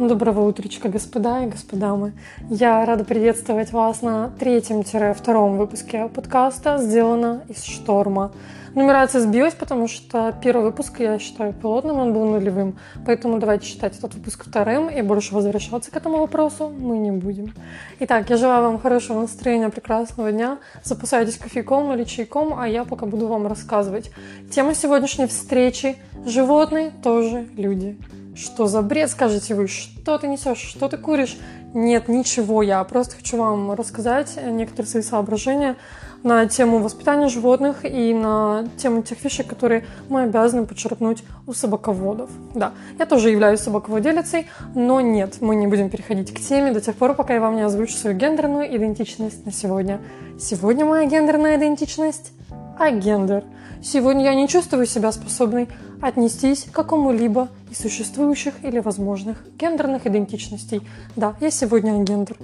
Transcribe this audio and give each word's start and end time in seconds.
Доброго 0.00 0.48
утречка, 0.48 0.88
господа 0.88 1.44
и 1.44 1.46
господамы. 1.46 2.14
Я 2.48 2.86
рада 2.86 3.04
приветствовать 3.04 3.70
вас 3.70 4.00
на 4.00 4.30
третьем-втором 4.38 5.58
выпуске 5.58 6.08
подкаста 6.08 6.78
«Сделано 6.78 7.42
из 7.48 7.62
шторма». 7.62 8.32
Нумерация 8.74 9.20
сбилась, 9.20 9.52
потому 9.52 9.88
что 9.88 10.34
первый 10.42 10.64
выпуск 10.64 11.00
я 11.00 11.18
считаю 11.18 11.52
пилотным, 11.52 11.98
он 11.98 12.14
был 12.14 12.24
нулевым. 12.24 12.78
Поэтому 13.04 13.38
давайте 13.38 13.66
считать 13.66 13.98
этот 13.98 14.14
выпуск 14.14 14.46
вторым, 14.46 14.88
и 14.88 15.02
больше 15.02 15.34
возвращаться 15.34 15.90
к 15.90 15.96
этому 15.98 16.16
вопросу 16.16 16.70
мы 16.70 16.96
не 16.96 17.10
будем. 17.10 17.52
Итак, 17.98 18.30
я 18.30 18.38
желаю 18.38 18.62
вам 18.62 18.78
хорошего 18.78 19.20
настроения, 19.20 19.68
прекрасного 19.68 20.32
дня. 20.32 20.60
Запасайтесь 20.82 21.36
кофейком 21.36 21.92
или 21.92 22.04
чайком, 22.04 22.58
а 22.58 22.66
я 22.66 22.86
пока 22.86 23.04
буду 23.04 23.26
вам 23.26 23.46
рассказывать. 23.46 24.10
Тема 24.50 24.74
сегодняшней 24.74 25.26
встречи– 25.26 25.96
животные 26.24 26.90
тоже 27.02 27.46
люди. 27.54 27.98
Что 28.40 28.66
за 28.66 28.80
бред, 28.80 29.10
скажете 29.10 29.54
вы? 29.54 29.68
Что 29.68 30.16
ты 30.16 30.26
несешь? 30.26 30.56
Что 30.56 30.88
ты 30.88 30.96
куришь? 30.96 31.36
Нет, 31.74 32.08
ничего. 32.08 32.62
Я 32.62 32.82
просто 32.84 33.16
хочу 33.16 33.36
вам 33.36 33.72
рассказать 33.72 34.38
некоторые 34.42 34.88
свои 34.88 35.02
соображения 35.02 35.76
на 36.22 36.46
тему 36.46 36.78
воспитания 36.78 37.28
животных 37.28 37.84
и 37.84 38.14
на 38.14 38.66
тему 38.78 39.02
тех 39.02 39.22
вещей, 39.22 39.42
которые 39.42 39.84
мы 40.08 40.22
обязаны 40.22 40.64
подчеркнуть 40.64 41.22
у 41.46 41.52
собаководов. 41.52 42.30
Да, 42.54 42.72
я 42.98 43.04
тоже 43.04 43.28
являюсь 43.28 43.60
собаковладелицей, 43.60 44.46
но 44.74 45.02
нет, 45.02 45.36
мы 45.40 45.54
не 45.54 45.66
будем 45.66 45.90
переходить 45.90 46.32
к 46.32 46.40
теме 46.40 46.72
до 46.72 46.80
тех 46.80 46.96
пор, 46.96 47.14
пока 47.14 47.34
я 47.34 47.40
вам 47.40 47.56
не 47.56 47.62
озвучу 47.62 47.92
свою 47.92 48.16
гендерную 48.16 48.74
идентичность 48.74 49.44
на 49.44 49.52
сегодня. 49.52 50.00
Сегодня 50.38 50.86
моя 50.86 51.06
гендерная 51.06 51.58
идентичность– 51.58 52.32
агендер. 52.78 53.44
Сегодня 53.82 54.24
я 54.24 54.34
не 54.34 54.48
чувствую 54.48 54.86
себя 54.86 55.12
способной 55.12 55.68
отнестись 56.00 56.64
к 56.64 56.72
какому-либо 56.72 57.48
из 57.70 57.78
существующих 57.78 58.54
или 58.62 58.78
возможных 58.78 59.44
гендерных 59.58 60.06
идентичностей. 60.06 60.82
Да, 61.16 61.34
я 61.40 61.50
сегодня 61.50 62.02
гендер. 62.02 62.36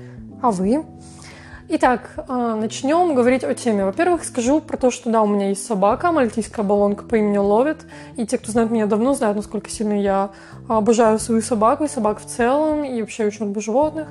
А 0.42 0.50
вы? 0.50 0.84
Итак, 1.68 2.10
а, 2.28 2.54
начнем 2.54 3.16
говорить 3.16 3.42
о 3.42 3.52
теме. 3.52 3.84
Во-первых, 3.84 4.24
скажу 4.24 4.60
про 4.60 4.76
то, 4.76 4.92
что 4.92 5.10
да, 5.10 5.22
у 5.22 5.26
меня 5.26 5.48
есть 5.48 5.66
собака, 5.66 6.12
мальтийская 6.12 6.64
баллонка 6.64 7.02
по 7.02 7.16
имени 7.16 7.38
Ловит. 7.38 7.86
И 8.16 8.24
те, 8.24 8.38
кто 8.38 8.52
знает 8.52 8.70
меня 8.70 8.86
давно, 8.86 9.14
знают, 9.14 9.36
насколько 9.36 9.68
сильно 9.68 10.00
я 10.00 10.30
обожаю 10.68 11.18
свою 11.18 11.42
собаку 11.42 11.82
и 11.82 11.88
собак 11.88 12.20
в 12.20 12.24
целом, 12.24 12.84
и 12.84 13.00
вообще 13.00 13.26
очень 13.26 13.46
люблю 13.46 13.60
животных. 13.60 14.06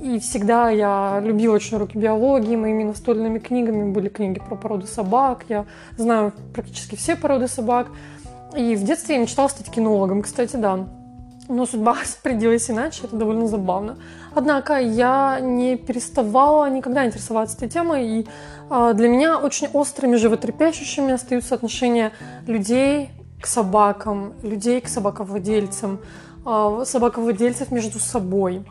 И 0.00 0.18
всегда 0.20 0.70
я 0.70 1.20
любила 1.22 1.54
очень 1.54 1.76
уроки 1.76 1.98
биологии, 1.98 2.56
моими 2.56 2.84
настольными 2.84 3.40
книгами 3.40 3.90
были 3.90 4.08
книги 4.08 4.40
про 4.40 4.56
породы 4.56 4.86
собак. 4.86 5.44
Я 5.50 5.66
знаю 5.98 6.32
практически 6.54 6.96
все 6.96 7.14
породы 7.14 7.46
собак. 7.46 7.88
И 8.56 8.74
в 8.74 8.84
детстве 8.84 9.16
я 9.16 9.20
мечтала 9.22 9.48
стать 9.48 9.70
кинологом, 9.70 10.22
кстати, 10.22 10.56
да. 10.56 10.86
Но 11.48 11.66
судьба 11.66 11.96
распорядилась 12.02 12.70
иначе, 12.70 13.02
это 13.04 13.16
довольно 13.16 13.46
забавно. 13.46 13.96
Однако 14.34 14.78
я 14.78 15.38
не 15.40 15.76
переставала 15.76 16.68
никогда 16.70 17.06
интересоваться 17.06 17.56
этой 17.56 17.68
темой, 17.68 18.08
и 18.08 18.26
э, 18.70 18.92
для 18.94 19.08
меня 19.08 19.38
очень 19.38 19.68
острыми, 19.68 20.16
животрепещущими 20.16 21.12
остаются 21.12 21.54
отношения 21.54 22.12
людей 22.46 23.10
к 23.40 23.46
собакам, 23.46 24.32
людей 24.42 24.80
к 24.80 24.88
собаковладельцам, 24.88 26.00
э, 26.44 26.82
собаковладельцев 26.84 27.70
между 27.70 27.98
собой. 27.98 28.64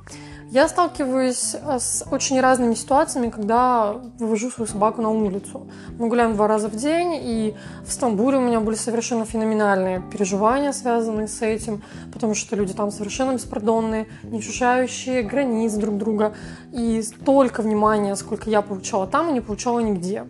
Я 0.51 0.67
сталкиваюсь 0.67 1.55
э, 1.55 1.79
с 1.79 2.05
очень 2.11 2.39
разными 2.39 2.75
ситуациями, 2.75 3.29
когда 3.29 3.93
вывожу 4.19 4.51
свою 4.51 4.69
собаку 4.69 5.01
на 5.01 5.09
улицу. 5.09 5.67
Мы 5.97 6.07
гуляем 6.07 6.35
два 6.35 6.47
раза 6.47 6.67
в 6.69 6.75
день, 6.75 7.15
и 7.19 7.55
в 7.83 7.91
Стамбуле 7.91 8.37
у 8.37 8.41
меня 8.41 8.59
были 8.59 8.75
совершенно 8.75 9.25
феноменальные 9.25 10.03
переживания, 10.11 10.71
связанные 10.71 11.27
с 11.27 11.41
этим, 11.41 11.81
потому 12.13 12.35
что 12.35 12.55
люди 12.55 12.73
там 12.73 12.91
совершенно 12.91 13.33
беспардонные, 13.33 14.07
не 14.23 14.37
ощущающие 14.37 15.23
границ 15.23 15.73
друг 15.73 15.97
друга. 15.97 16.35
И 16.71 17.01
столько 17.01 17.61
внимания, 17.61 18.15
сколько 18.15 18.49
я 18.49 18.61
получала 18.61 19.07
там, 19.07 19.29
и 19.29 19.33
не 19.33 19.41
получала 19.41 19.79
нигде. 19.79 20.27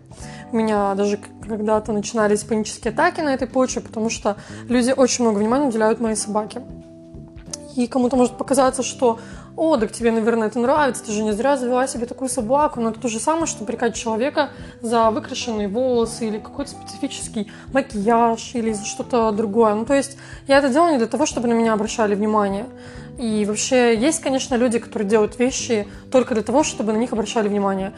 У 0.50 0.56
меня 0.56 0.94
даже 0.94 1.18
когда-то 1.46 1.92
начинались 1.92 2.42
панические 2.42 2.94
атаки 2.94 3.20
на 3.20 3.34
этой 3.34 3.46
почве, 3.46 3.82
потому 3.82 4.08
что 4.08 4.36
люди 4.68 4.94
очень 4.96 5.24
много 5.24 5.38
внимания 5.38 5.68
уделяют 5.68 6.00
моей 6.00 6.16
собаке. 6.16 6.62
И 7.76 7.86
кому-то 7.86 8.16
может 8.16 8.38
показаться, 8.38 8.82
что 8.82 9.18
«О, 9.56 9.78
так 9.78 9.90
тебе, 9.90 10.12
наверное, 10.12 10.48
это 10.48 10.58
нравится, 10.58 11.02
ты 11.04 11.12
же 11.12 11.22
не 11.22 11.32
зря 11.32 11.56
завела 11.56 11.86
себе 11.86 12.04
такую 12.06 12.28
собаку». 12.28 12.80
Но 12.80 12.90
это 12.90 13.00
то 13.00 13.08
же 13.08 13.18
самое, 13.18 13.46
что 13.46 13.64
прикать 13.64 13.94
человека 13.94 14.50
за 14.82 15.10
выкрашенные 15.10 15.66
волосы 15.66 16.28
или 16.28 16.38
какой-то 16.38 16.72
специфический 16.72 17.50
макияж 17.72 18.54
или 18.54 18.72
за 18.72 18.84
что-то 18.84 19.32
другое. 19.32 19.74
Ну, 19.74 19.86
то 19.86 19.94
есть 19.94 20.18
я 20.46 20.58
это 20.58 20.68
делаю 20.68 20.92
не 20.92 20.98
для 20.98 21.06
того, 21.06 21.24
чтобы 21.24 21.48
на 21.48 21.54
меня 21.54 21.72
обращали 21.72 22.14
внимание. 22.14 22.66
И 23.18 23.46
вообще 23.46 23.96
есть, 23.96 24.20
конечно, 24.20 24.56
люди, 24.56 24.78
которые 24.78 25.08
делают 25.08 25.38
вещи 25.38 25.88
только 26.12 26.34
для 26.34 26.42
того, 26.42 26.62
чтобы 26.62 26.92
на 26.92 26.98
них 26.98 27.12
обращали 27.12 27.48
внимание 27.48 27.92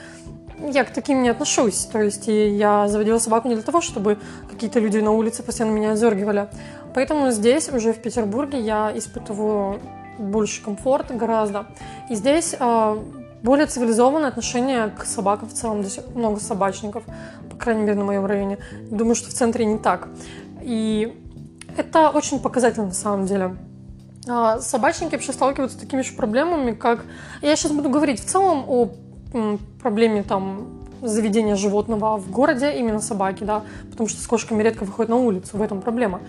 я 0.61 0.85
к 0.85 0.91
таким 0.91 1.23
не 1.23 1.29
отношусь. 1.29 1.85
То 1.85 2.01
есть 2.03 2.27
я 2.27 2.89
заводила 2.89 3.19
собаку 3.19 3.49
не 3.49 3.55
для 3.55 3.63
того, 3.63 3.81
чтобы 3.81 4.19
какие-то 4.51 4.81
люди 4.81 4.99
на 4.99 5.13
улице 5.13 5.43
постоянно 5.43 5.75
меня 5.75 5.93
отдергивали. 5.93 6.49
Поэтому 6.95 7.31
здесь, 7.31 7.69
уже 7.69 7.93
в 7.93 7.99
Петербурге, 7.99 8.61
я 8.61 8.93
испытываю 8.97 9.81
больше 10.19 10.63
комфорта 10.63 11.15
гораздо. 11.15 11.67
И 12.11 12.15
здесь 12.15 12.55
э, 12.59 12.99
более 13.43 13.67
цивилизованное 13.67 14.29
отношение 14.29 14.89
к 14.91 15.05
собакам 15.05 15.49
в 15.49 15.53
целом. 15.53 15.83
Здесь 15.83 16.05
много 16.15 16.41
собачников, 16.41 17.05
по 17.51 17.57
крайней 17.57 17.83
мере, 17.83 17.95
на 17.95 18.05
моем 18.05 18.27
районе. 18.27 18.59
Думаю, 18.91 19.15
что 19.15 19.31
в 19.31 19.35
центре 19.35 19.65
не 19.65 19.79
так. 19.79 20.09
И 20.63 21.17
это 21.77 22.11
очень 22.11 22.41
показательно 22.41 22.87
на 22.87 22.95
самом 22.95 23.27
деле. 23.27 23.57
А 24.29 24.61
собачники 24.61 25.13
вообще 25.13 25.33
сталкиваются 25.33 25.79
с 25.79 25.81
такими 25.81 26.03
же 26.03 26.13
проблемами, 26.13 26.73
как... 26.73 27.05
Я 27.41 27.57
сейчас 27.57 27.73
буду 27.73 27.89
говорить 27.89 28.21
в 28.21 28.27
целом 28.27 28.65
о 28.69 28.91
проблеме 29.81 30.23
там 30.23 30.79
заведения 31.01 31.55
животного 31.55 32.19
в 32.19 32.31
городе, 32.31 32.73
именно 32.79 33.01
собаки, 33.01 33.45
да, 33.45 33.63
потому 33.91 34.09
что 34.09 34.21
с 34.21 34.27
кошками 34.27 34.63
редко 34.63 34.85
выходят 34.85 35.11
на 35.11 35.17
улицу, 35.17 35.57
в 35.57 35.63
этом 35.63 35.81
проблема. 35.81 36.21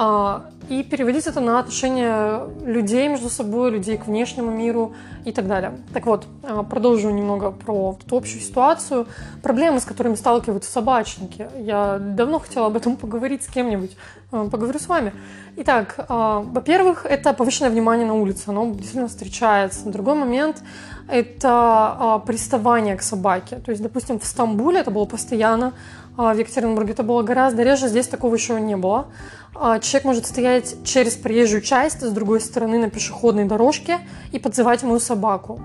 А, 0.00 0.44
и 0.68 0.84
переводить 0.84 1.26
это 1.26 1.40
на 1.40 1.58
отношения 1.58 2.42
людей 2.64 3.08
между 3.08 3.28
собой, 3.28 3.72
людей 3.72 3.96
к 3.96 4.06
внешнему 4.06 4.48
миру 4.48 4.94
и 5.24 5.32
так 5.32 5.48
далее. 5.48 5.72
Так 5.92 6.06
вот, 6.06 6.24
а, 6.44 6.62
продолжу 6.62 7.10
немного 7.10 7.50
про 7.50 7.98
эту 8.00 8.16
общую 8.16 8.40
ситуацию. 8.40 9.08
Проблемы, 9.42 9.80
с 9.80 9.84
которыми 9.84 10.14
сталкиваются 10.14 10.70
собачники. 10.70 11.48
Я 11.58 11.98
давно 11.98 12.38
хотела 12.38 12.68
об 12.68 12.76
этом 12.76 12.96
поговорить 13.02 13.42
с 13.42 13.48
кем-нибудь. 13.48 13.96
А, 14.30 14.48
поговорю 14.48 14.78
с 14.78 14.86
вами. 14.86 15.12
Итак, 15.56 16.06
во-первых, 16.08 17.04
это 17.04 17.32
повышенное 17.32 17.70
внимание 17.70 18.06
на 18.06 18.14
улице. 18.14 18.44
Оно 18.46 18.66
действительно 18.66 19.08
встречается. 19.08 19.88
Другой 19.88 20.14
момент– 20.14 20.62
это 21.08 22.22
приставание 22.24 22.94
к 22.94 23.02
собаке. 23.02 23.56
То 23.56 23.72
есть, 23.72 23.82
допустим, 23.82 24.20
в 24.20 24.24
Стамбуле 24.24 24.78
это 24.78 24.92
было 24.92 25.06
постоянно, 25.06 25.72
в 26.16 26.36
Екатеринбурге 26.36 26.92
это 26.92 27.02
было 27.02 27.22
гораздо 27.22 27.64
реже, 27.64 27.88
здесь 27.88 28.06
такого 28.06 28.34
еще 28.34 28.60
не 28.60 28.76
было. 28.76 29.06
А, 29.54 29.78
человек 29.78 30.04
может 30.04 30.26
стоять 30.26 30.76
через 30.84 31.16
проезжую 31.16 31.62
часть 31.62 32.02
с 32.02 32.10
другой 32.10 32.40
стороны 32.40 32.78
на 32.78 32.90
пешеходной 32.90 33.44
дорожке 33.44 33.98
и 34.32 34.38
подзывать 34.38 34.82
мою 34.82 35.00
собаку. 35.00 35.60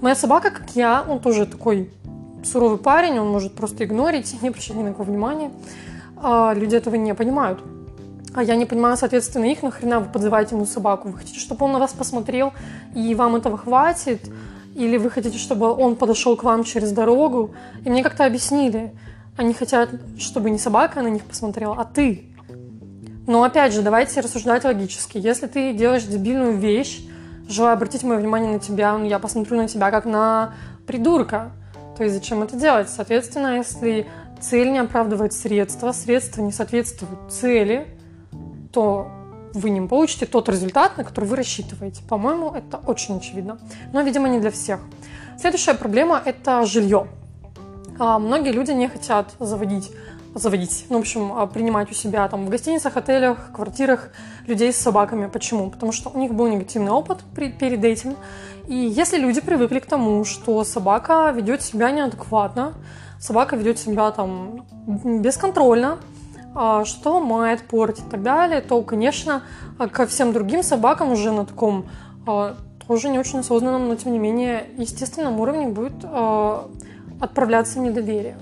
Моя 0.00 0.14
собака, 0.14 0.50
как 0.50 0.70
я, 0.74 1.04
он 1.08 1.20
тоже 1.20 1.46
такой 1.46 1.90
суровый 2.44 2.78
парень, 2.78 3.18
он 3.18 3.28
может 3.30 3.54
просто 3.54 3.84
игнорить, 3.84 4.34
не 4.42 4.48
обращать 4.48 4.76
ни 4.76 4.82
на 4.82 4.92
кого 4.92 5.04
внимания. 5.04 5.50
А, 6.16 6.52
люди 6.54 6.76
этого 6.76 6.94
не 6.94 7.14
понимают. 7.14 7.60
А 8.34 8.42
я 8.42 8.56
не 8.56 8.64
понимаю, 8.64 8.96
соответственно, 8.96 9.44
их 9.44 9.62
нахрена 9.62 10.00
вы 10.00 10.06
подзываете 10.06 10.54
мою 10.54 10.66
собаку? 10.66 11.08
Вы 11.08 11.18
хотите, 11.18 11.38
чтобы 11.38 11.66
он 11.66 11.72
на 11.72 11.78
вас 11.78 11.92
посмотрел 11.92 12.52
и 12.94 13.14
вам 13.14 13.36
этого 13.36 13.58
хватит? 13.58 14.22
Или 14.74 14.96
вы 14.96 15.10
хотите, 15.10 15.36
чтобы 15.36 15.70
он 15.70 15.96
подошел 15.96 16.34
к 16.36 16.44
вам 16.44 16.64
через 16.64 16.92
дорогу? 16.92 17.50
И 17.84 17.90
мне 17.90 18.02
как-то 18.02 18.24
объяснили. 18.24 18.92
Они 19.36 19.52
хотят, 19.52 19.90
чтобы 20.18 20.48
не 20.48 20.58
собака 20.58 21.02
на 21.02 21.08
них 21.08 21.24
посмотрела, 21.24 21.76
а 21.78 21.84
ты. 21.84 22.31
Но 23.26 23.44
опять 23.44 23.72
же, 23.72 23.82
давайте 23.82 24.20
рассуждать 24.20 24.64
логически. 24.64 25.18
Если 25.18 25.46
ты 25.46 25.72
делаешь 25.72 26.02
дебильную 26.04 26.56
вещь, 26.56 27.02
желаю 27.48 27.74
обратить 27.74 28.02
мое 28.02 28.18
внимание 28.18 28.52
на 28.52 28.58
тебя, 28.58 28.98
я 29.04 29.18
посмотрю 29.18 29.56
на 29.56 29.68
тебя 29.68 29.90
как 29.90 30.04
на 30.04 30.54
придурка. 30.86 31.52
То 31.96 32.04
есть 32.04 32.16
зачем 32.16 32.42
это 32.42 32.56
делать? 32.56 32.88
Соответственно, 32.88 33.58
если 33.58 34.08
цель 34.40 34.72
не 34.72 34.78
оправдывает 34.78 35.32
средства, 35.32 35.92
средства 35.92 36.42
не 36.42 36.52
соответствуют 36.52 37.32
цели, 37.32 37.86
то 38.72 39.08
вы 39.54 39.70
не 39.70 39.86
получите 39.86 40.26
тот 40.26 40.48
результат, 40.48 40.96
на 40.96 41.04
который 41.04 41.26
вы 41.26 41.36
рассчитываете. 41.36 42.02
По-моему, 42.08 42.50
это 42.50 42.78
очень 42.78 43.18
очевидно. 43.18 43.58
Но, 43.92 44.00
видимо, 44.00 44.28
не 44.28 44.40
для 44.40 44.50
всех. 44.50 44.80
Следующая 45.38 45.74
проблема– 45.74 46.20
это 46.24 46.64
жилье. 46.64 47.06
А, 47.98 48.18
многие 48.18 48.52
люди 48.52 48.72
не 48.72 48.88
хотят 48.88 49.34
заводить 49.38 49.92
заводить, 50.34 50.86
ну, 50.88 50.98
в 50.98 51.00
общем, 51.00 51.32
а, 51.32 51.46
принимать 51.46 51.90
у 51.90 51.94
себя 51.94 52.26
там 52.28 52.46
в 52.46 52.48
гостиницах, 52.48 52.96
отелях, 52.96 53.52
квартирах 53.52 54.10
людей 54.46 54.72
с 54.72 54.76
собаками. 54.76 55.26
Почему? 55.26 55.70
Потому 55.70 55.92
что 55.92 56.10
у 56.10 56.18
них 56.18 56.32
был 56.34 56.48
негативный 56.48 56.90
опыт 56.90 57.18
при, 57.34 57.50
перед 57.50 57.84
этим. 57.84 58.16
И 58.66 58.74
если 58.74 59.18
люди 59.18 59.40
привыкли 59.40 59.80
к 59.80 59.86
тому, 59.86 60.24
что 60.24 60.64
собака 60.64 61.30
ведет 61.34 61.62
себя 61.62 61.90
неадекватно, 61.90 62.74
собака 63.20 63.56
ведет 63.56 63.78
себя 63.78 64.10
там 64.10 64.64
бесконтрольно, 64.86 65.98
а, 66.54 66.84
что 66.84 67.14
ломает, 67.14 67.62
портит 67.62 68.06
и 68.06 68.10
так 68.10 68.22
далее, 68.22 68.62
то, 68.62 68.80
конечно, 68.82 69.42
ко 69.78 70.06
всем 70.06 70.32
другим 70.32 70.62
собакам 70.62 71.12
уже 71.12 71.30
на 71.30 71.44
таком 71.44 71.86
тоже 72.86 73.08
не 73.08 73.18
очень 73.18 73.40
осознанном, 73.40 73.88
но 73.88 73.96
тем 73.96 74.12
не 74.12 74.18
менее 74.18 74.66
естественном 74.76 75.40
уровне 75.40 75.68
будет 75.68 76.04
отправляться 77.20 77.80
недоверие. 77.80 78.36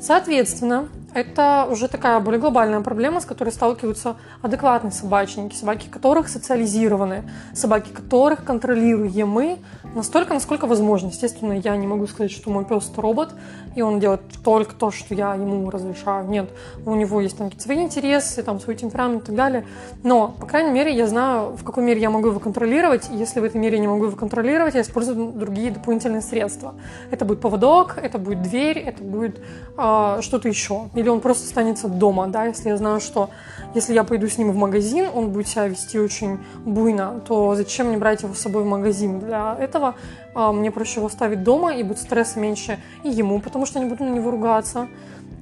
Соответственно, 0.00 0.88
это 1.18 1.66
уже 1.70 1.88
такая 1.88 2.20
более 2.20 2.40
глобальная 2.40 2.80
проблема, 2.80 3.20
с 3.20 3.24
которой 3.24 3.50
сталкиваются 3.50 4.16
адекватные 4.42 4.92
собачники, 4.92 5.54
собаки 5.54 5.88
которых 5.88 6.28
социализированы, 6.28 7.28
собаки 7.54 7.90
которых 7.90 8.44
контролируемы 8.44 9.58
настолько, 9.94 10.34
насколько 10.34 10.66
возможно. 10.66 11.08
Естественно, 11.08 11.52
я 11.52 11.76
не 11.76 11.86
могу 11.86 12.06
сказать, 12.06 12.30
что 12.30 12.50
мой 12.50 12.64
пес 12.64 12.92
робот, 12.96 13.34
и 13.74 13.82
он 13.82 14.00
делает 14.00 14.20
только 14.44 14.74
то, 14.74 14.90
что 14.90 15.14
я 15.14 15.34
ему 15.34 15.70
разрешаю. 15.70 16.28
Нет, 16.28 16.50
у 16.84 16.94
него 16.94 17.20
есть 17.20 17.38
там 17.38 17.50
свои 17.58 17.82
интересы, 17.82 18.42
там 18.42 18.60
свой 18.60 18.76
темперамент 18.76 19.24
и 19.24 19.26
так 19.26 19.34
далее. 19.34 19.66
Но, 20.02 20.34
по 20.40 20.46
крайней 20.46 20.70
мере, 20.70 20.94
я 20.94 21.06
знаю, 21.06 21.56
в 21.56 21.64
какой 21.64 21.82
мере 21.84 22.00
я 22.00 22.10
могу 22.10 22.28
его 22.28 22.40
контролировать. 22.40 23.08
И 23.10 23.16
если 23.16 23.40
в 23.40 23.44
этой 23.44 23.60
мере 23.60 23.76
я 23.76 23.80
не 23.80 23.88
могу 23.88 24.06
его 24.06 24.16
контролировать, 24.16 24.74
я 24.74 24.82
использую 24.82 25.32
другие 25.32 25.70
дополнительные 25.70 26.22
средства. 26.22 26.74
Это 27.10 27.24
будет 27.24 27.40
поводок, 27.40 27.98
это 28.00 28.18
будет 28.18 28.42
дверь, 28.42 28.78
это 28.78 29.02
будет 29.02 29.40
э, 29.76 30.18
что-то 30.20 30.48
еще 30.48 30.88
или 30.94 31.07
он 31.08 31.20
просто 31.20 31.46
останется 31.46 31.88
дома, 31.88 32.26
да, 32.28 32.46
если 32.46 32.68
я 32.68 32.76
знаю, 32.76 33.00
что 33.00 33.30
если 33.74 33.94
я 33.94 34.04
пойду 34.04 34.28
с 34.28 34.38
ним 34.38 34.52
в 34.52 34.56
магазин, 34.56 35.06
он 35.14 35.30
будет 35.30 35.48
себя 35.48 35.68
вести 35.68 35.98
очень 35.98 36.38
буйно, 36.64 37.20
то 37.26 37.54
зачем 37.54 37.88
мне 37.88 37.98
брать 37.98 38.22
его 38.22 38.34
с 38.34 38.38
собой 38.38 38.62
в 38.62 38.66
магазин? 38.66 39.20
Для 39.20 39.56
этого 39.58 39.94
а, 40.34 40.52
мне 40.52 40.70
проще 40.70 41.00
его 41.00 41.06
оставить 41.06 41.42
дома, 41.42 41.74
и 41.74 41.82
будет 41.82 41.98
стресса 41.98 42.38
меньше 42.40 42.78
и 43.04 43.10
ему, 43.10 43.40
потому 43.40 43.66
что 43.66 43.78
не 43.78 43.86
буду 43.86 44.04
на 44.04 44.10
него 44.10 44.30
ругаться. 44.30 44.88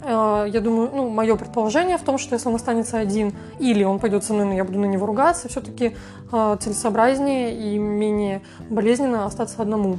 А, 0.02 0.44
я 0.44 0.60
думаю, 0.60 0.90
ну, 0.94 1.08
мое 1.08 1.36
предположение 1.36 1.98
в 1.98 2.02
том, 2.02 2.18
что 2.18 2.34
если 2.34 2.48
он 2.48 2.54
останется 2.54 2.98
один, 2.98 3.32
или 3.58 3.84
он 3.84 3.98
пойдет 3.98 4.24
со 4.24 4.34
мной, 4.34 4.46
но 4.46 4.54
я 4.54 4.64
буду 4.64 4.78
на 4.78 4.86
него 4.86 5.06
ругаться, 5.06 5.48
все-таки 5.48 5.96
а, 6.32 6.56
целесообразнее 6.56 7.54
и 7.56 7.78
менее 7.78 8.42
болезненно 8.70 9.26
остаться 9.26 9.62
одному 9.62 9.98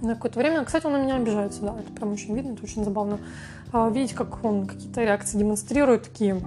на 0.00 0.14
какое-то 0.14 0.38
время. 0.38 0.64
Кстати, 0.64 0.86
он 0.86 0.92
на 0.92 1.02
меня 1.02 1.16
обижается, 1.16 1.62
да, 1.62 1.76
это 1.78 1.92
прям 1.92 2.12
очень 2.12 2.34
видно, 2.34 2.52
это 2.52 2.62
очень 2.62 2.84
забавно. 2.84 3.18
А, 3.72 3.88
видеть, 3.88 4.14
как 4.14 4.44
он 4.44 4.66
какие-то 4.66 5.02
реакции 5.02 5.38
демонстрирует, 5.38 6.04
такие, 6.04 6.40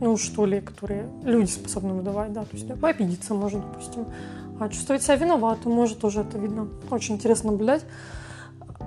ну, 0.00 0.16
что 0.16 0.46
ли, 0.46 0.60
которые 0.60 1.06
люди 1.22 1.50
способны 1.50 1.94
выдавать, 1.94 2.32
да, 2.32 2.42
то 2.42 2.56
есть 2.56 2.66
обидеться 2.82 3.34
может, 3.34 3.60
допустим, 3.60 4.06
а 4.60 4.68
чувствовать 4.68 5.02
себя 5.02 5.16
виноватым 5.16 5.72
может 5.72 5.98
тоже 5.98 6.20
это 6.20 6.38
видно. 6.38 6.68
Очень 6.90 7.16
интересно 7.16 7.52
наблюдать. 7.52 7.84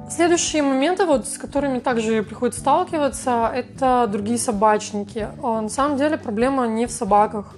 Следующие 0.10 0.64
моменты, 0.64 1.06
вот, 1.06 1.28
с 1.28 1.38
которыми 1.38 1.80
также 1.80 2.24
приходится 2.24 2.62
сталкиваться, 2.62 3.52
это 3.54 4.08
другие 4.10 4.38
собачники. 4.38 5.28
А, 5.44 5.62
на 5.62 5.70
самом 5.70 5.98
деле 5.98 6.18
проблема 6.18 6.68
не 6.68 6.86
в 6.86 6.92
собаках. 6.92 7.56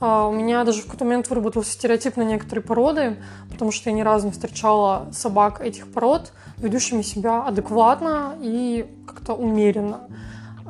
А, 0.00 0.26
у 0.28 0.32
меня 0.32 0.64
даже 0.64 0.80
в 0.80 0.84
какой-то 0.84 1.04
момент 1.04 1.28
выработался 1.28 1.72
стереотип 1.72 2.16
на 2.16 2.22
некоторые 2.22 2.64
породы, 2.64 3.16
потому 3.50 3.70
что 3.70 3.90
я 3.90 3.96
ни 3.96 4.00
разу 4.00 4.26
не 4.26 4.32
встречала 4.32 5.08
собак 5.12 5.60
этих 5.60 5.92
пород, 5.92 6.32
ведущими 6.56 7.02
себя 7.02 7.42
адекватно 7.42 8.34
и 8.40 8.86
как-то 9.06 9.34
умеренно. 9.34 10.00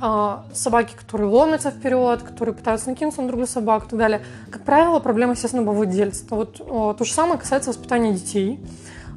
А, 0.02 0.46
собаки, 0.52 0.94
которые 0.96 1.28
ломятся 1.28 1.70
вперед, 1.70 2.22
которые 2.22 2.54
пытаются 2.54 2.88
накинуться 2.88 3.20
на 3.22 3.28
другую 3.28 3.46
собаку 3.46 3.86
и 3.86 3.90
так 3.90 3.98
далее. 3.98 4.22
Как 4.50 4.64
правило, 4.64 4.98
проблема, 4.98 5.32
естественно, 5.32 5.62
владельца. 5.62 6.24
Вот 6.30 6.56
то 6.56 7.04
же 7.04 7.12
самое 7.12 7.38
касается 7.38 7.70
воспитания 7.70 8.12
детей. 8.12 8.58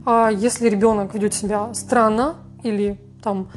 А, 0.06 0.30
если 0.30 0.70
ребенок 0.70 1.14
ведет 1.14 1.34
себя 1.34 1.74
странно 1.74 2.36
или 2.62 3.00
там 3.24 3.48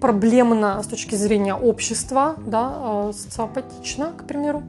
проблемно 0.00 0.82
с 0.82 0.86
точки 0.86 1.14
зрения 1.14 1.54
общества, 1.54 2.34
да, 2.38 2.72
а, 2.74 3.12
социопатично, 3.12 4.12
к 4.12 4.26
примеру, 4.26 4.62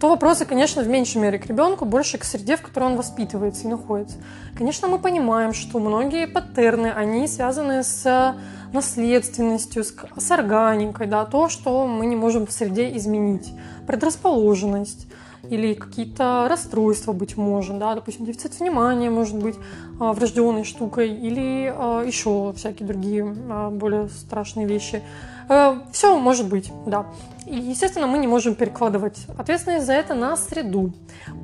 то 0.00 0.08
вопросы, 0.08 0.44
конечно, 0.44 0.82
в 0.82 0.88
меньшей 0.88 1.18
мере 1.18 1.38
к 1.38 1.46
ребенку, 1.46 1.84
больше 1.84 2.18
к 2.18 2.24
среде, 2.24 2.56
в 2.56 2.62
которой 2.62 2.84
он 2.90 2.96
воспитывается 2.96 3.64
и 3.64 3.68
находится. 3.68 4.18
Конечно, 4.56 4.88
мы 4.88 4.98
понимаем, 4.98 5.54
что 5.54 5.78
многие 5.78 6.26
паттерны, 6.26 6.88
они 6.88 7.26
связаны 7.26 7.82
с 7.82 8.34
наследственностью, 8.72 9.84
с, 9.84 9.94
с 10.16 10.30
органикой, 10.30 11.06
да, 11.06 11.24
то, 11.24 11.48
что 11.48 11.86
мы 11.86 12.06
не 12.06 12.16
можем 12.16 12.46
в 12.46 12.52
среде 12.52 12.94
изменить. 12.96 13.52
Предрасположенность, 13.86 15.06
или 15.50 15.74
какие-то 15.74 16.46
расстройства, 16.48 17.12
быть 17.12 17.36
может, 17.36 17.78
да, 17.78 17.94
допустим, 17.94 18.26
дефицит 18.26 18.58
внимания 18.58 19.10
может 19.10 19.36
быть 19.36 19.56
а, 20.00 20.12
врожденной 20.12 20.64
штукой, 20.64 21.10
или 21.10 21.72
а, 21.74 22.02
еще 22.02 22.52
всякие 22.56 22.86
другие 22.86 23.34
а, 23.50 23.70
более 23.70 24.08
страшные 24.08 24.66
вещи. 24.66 25.02
Э, 25.48 25.78
все 25.92 26.18
может 26.18 26.48
быть, 26.48 26.72
да. 26.86 27.06
И, 27.46 27.56
естественно, 27.56 28.06
мы 28.06 28.18
не 28.18 28.26
можем 28.26 28.54
перекладывать 28.54 29.26
ответственность 29.38 29.86
за 29.86 29.92
это 29.92 30.14
на 30.14 30.36
среду. 30.36 30.92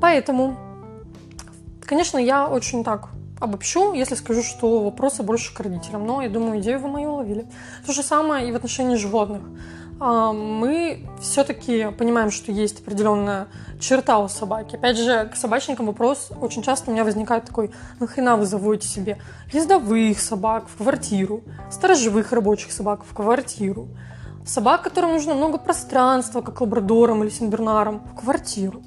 Поэтому, 0.00 0.56
конечно, 1.82 2.19
я 2.19 2.49
очень 2.49 2.82
так 2.82 3.11
обобщу, 3.41 3.94
если 3.94 4.14
скажу, 4.14 4.43
что 4.43 4.85
вопросы 4.85 5.23
больше 5.23 5.55
к 5.55 5.61
родителям. 5.61 6.06
Но 6.06 6.23
я 6.23 6.29
думаю, 6.29 6.61
идею 6.61 6.79
вы 6.79 6.88
мою 6.88 7.11
уловили. 7.11 7.47
То 7.87 7.93
же 7.93 8.02
самое 8.02 8.49
и 8.49 8.52
в 8.52 8.56
отношении 8.56 8.97
животных. 8.97 9.43
А, 10.00 10.32
мы 10.32 11.06
все-таки 11.20 11.91
понимаем, 11.99 12.31
что 12.31 12.50
есть 12.50 12.81
определенная 12.81 13.49
черта 13.79 14.19
у 14.19 14.29
собаки. 14.29 14.76
Опять 14.76 14.97
же, 14.97 15.26
к 15.26 15.37
собачникам 15.37 15.87
вопрос 15.87 16.32
очень 16.41 16.62
часто 16.62 16.91
у 16.91 16.94
меня 16.94 17.05
возникает 17.05 17.44
такой, 17.44 17.70
нахрена 18.00 18.37
вы 18.37 18.47
заводите 18.47 18.88
себе 18.88 19.19
ездовых 19.52 20.19
собак 20.19 20.69
в 20.69 20.79
квартиру, 20.79 21.43
сторожевых 21.70 22.32
рабочих 22.32 22.73
собак 22.73 23.05
в 23.05 23.14
квартиру, 23.14 23.88
собак, 24.47 24.82
которым 24.82 25.12
нужно 25.12 25.35
много 25.35 25.58
пространства, 25.58 26.41
как 26.41 26.62
лабрадорам 26.62 27.23
или 27.23 27.31
сенбернарам, 27.31 28.00
в 28.00 28.20
квартиру. 28.20 28.82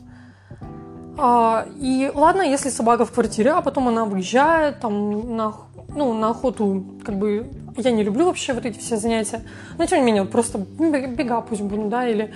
А, 1.15 1.67
и 1.75 2.11
ладно, 2.11 2.41
если 2.41 2.69
собака 2.69 3.05
в 3.05 3.11
квартире, 3.11 3.51
а 3.51 3.61
потом 3.61 3.87
она 3.87 4.05
выезжает 4.05 4.79
там 4.79 5.37
на 5.37 5.53
ну, 5.95 6.13
на 6.13 6.29
охоту, 6.29 6.83
как 7.03 7.17
бы, 7.17 7.47
я 7.77 7.91
не 7.91 8.03
люблю 8.03 8.25
вообще 8.25 8.53
вот 8.53 8.65
эти 8.65 8.79
все 8.79 8.97
занятия, 8.97 9.41
но 9.77 9.85
тем 9.85 9.99
не 9.99 10.05
менее, 10.05 10.23
вот 10.23 10.31
просто 10.31 10.57
бега 10.57 11.41
пусть 11.41 11.61
будут, 11.61 11.89
да, 11.89 12.07
или 12.07 12.33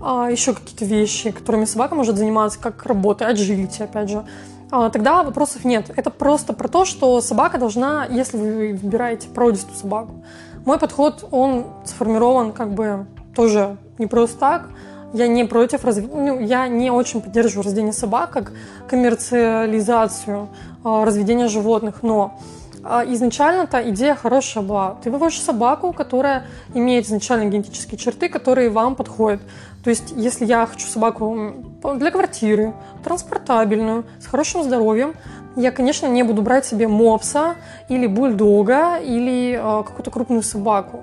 а, 0.00 0.30
еще 0.30 0.54
какие-то 0.54 0.84
вещи, 0.84 1.30
которыми 1.30 1.64
собака 1.64 1.94
может 1.94 2.16
заниматься, 2.16 2.58
как 2.58 2.84
работа, 2.86 3.30
agility, 3.30 3.82
опять 3.82 4.10
же, 4.10 4.24
а, 4.70 4.88
тогда 4.90 5.22
вопросов 5.22 5.64
нет. 5.64 5.90
Это 5.96 6.10
просто 6.10 6.52
про 6.52 6.68
то, 6.68 6.84
что 6.84 7.20
собака 7.20 7.58
должна, 7.58 8.06
если 8.06 8.36
вы 8.36 8.78
выбираете 8.80 9.28
породистую 9.28 9.76
собаку, 9.76 10.24
мой 10.64 10.78
подход, 10.78 11.26
он 11.30 11.66
сформирован 11.84 12.52
как 12.52 12.72
бы 12.72 13.06
тоже 13.34 13.76
не 13.98 14.06
просто 14.06 14.38
так, 14.38 14.70
я 15.12 15.26
не 15.26 15.44
против, 15.44 15.84
разв... 15.84 16.04
ну, 16.12 16.38
я 16.38 16.68
не 16.68 16.90
очень 16.90 17.20
поддерживаю 17.20 17.64
разведение 17.64 17.92
собак 17.92 18.30
как 18.30 18.52
коммерциализацию 18.88 20.48
э, 20.84 21.04
разведения 21.04 21.48
животных, 21.48 22.02
но 22.02 22.38
изначально-то 22.84 23.90
идея 23.90 24.14
хорошая 24.14 24.64
была. 24.64 24.96
Ты 25.02 25.10
выводишь 25.10 25.40
собаку, 25.40 25.92
которая 25.92 26.46
имеет 26.74 27.06
изначально 27.06 27.50
генетические 27.50 27.98
черты, 27.98 28.28
которые 28.28 28.70
вам 28.70 28.94
подходят. 28.94 29.40
То 29.84 29.90
есть, 29.90 30.12
если 30.16 30.44
я 30.44 30.66
хочу 30.66 30.86
собаку 30.86 31.54
для 31.94 32.10
квартиры, 32.10 32.74
транспортабельную, 33.02 34.04
с 34.20 34.26
хорошим 34.26 34.62
здоровьем, 34.62 35.14
я, 35.56 35.72
конечно, 35.72 36.06
не 36.06 36.22
буду 36.22 36.42
брать 36.42 36.66
себе 36.66 36.86
мопса 36.86 37.56
или 37.88 38.06
бульдога 38.06 38.98
или 38.98 39.58
э, 39.58 39.84
какую-то 39.84 40.10
крупную 40.10 40.42
собаку. 40.42 41.00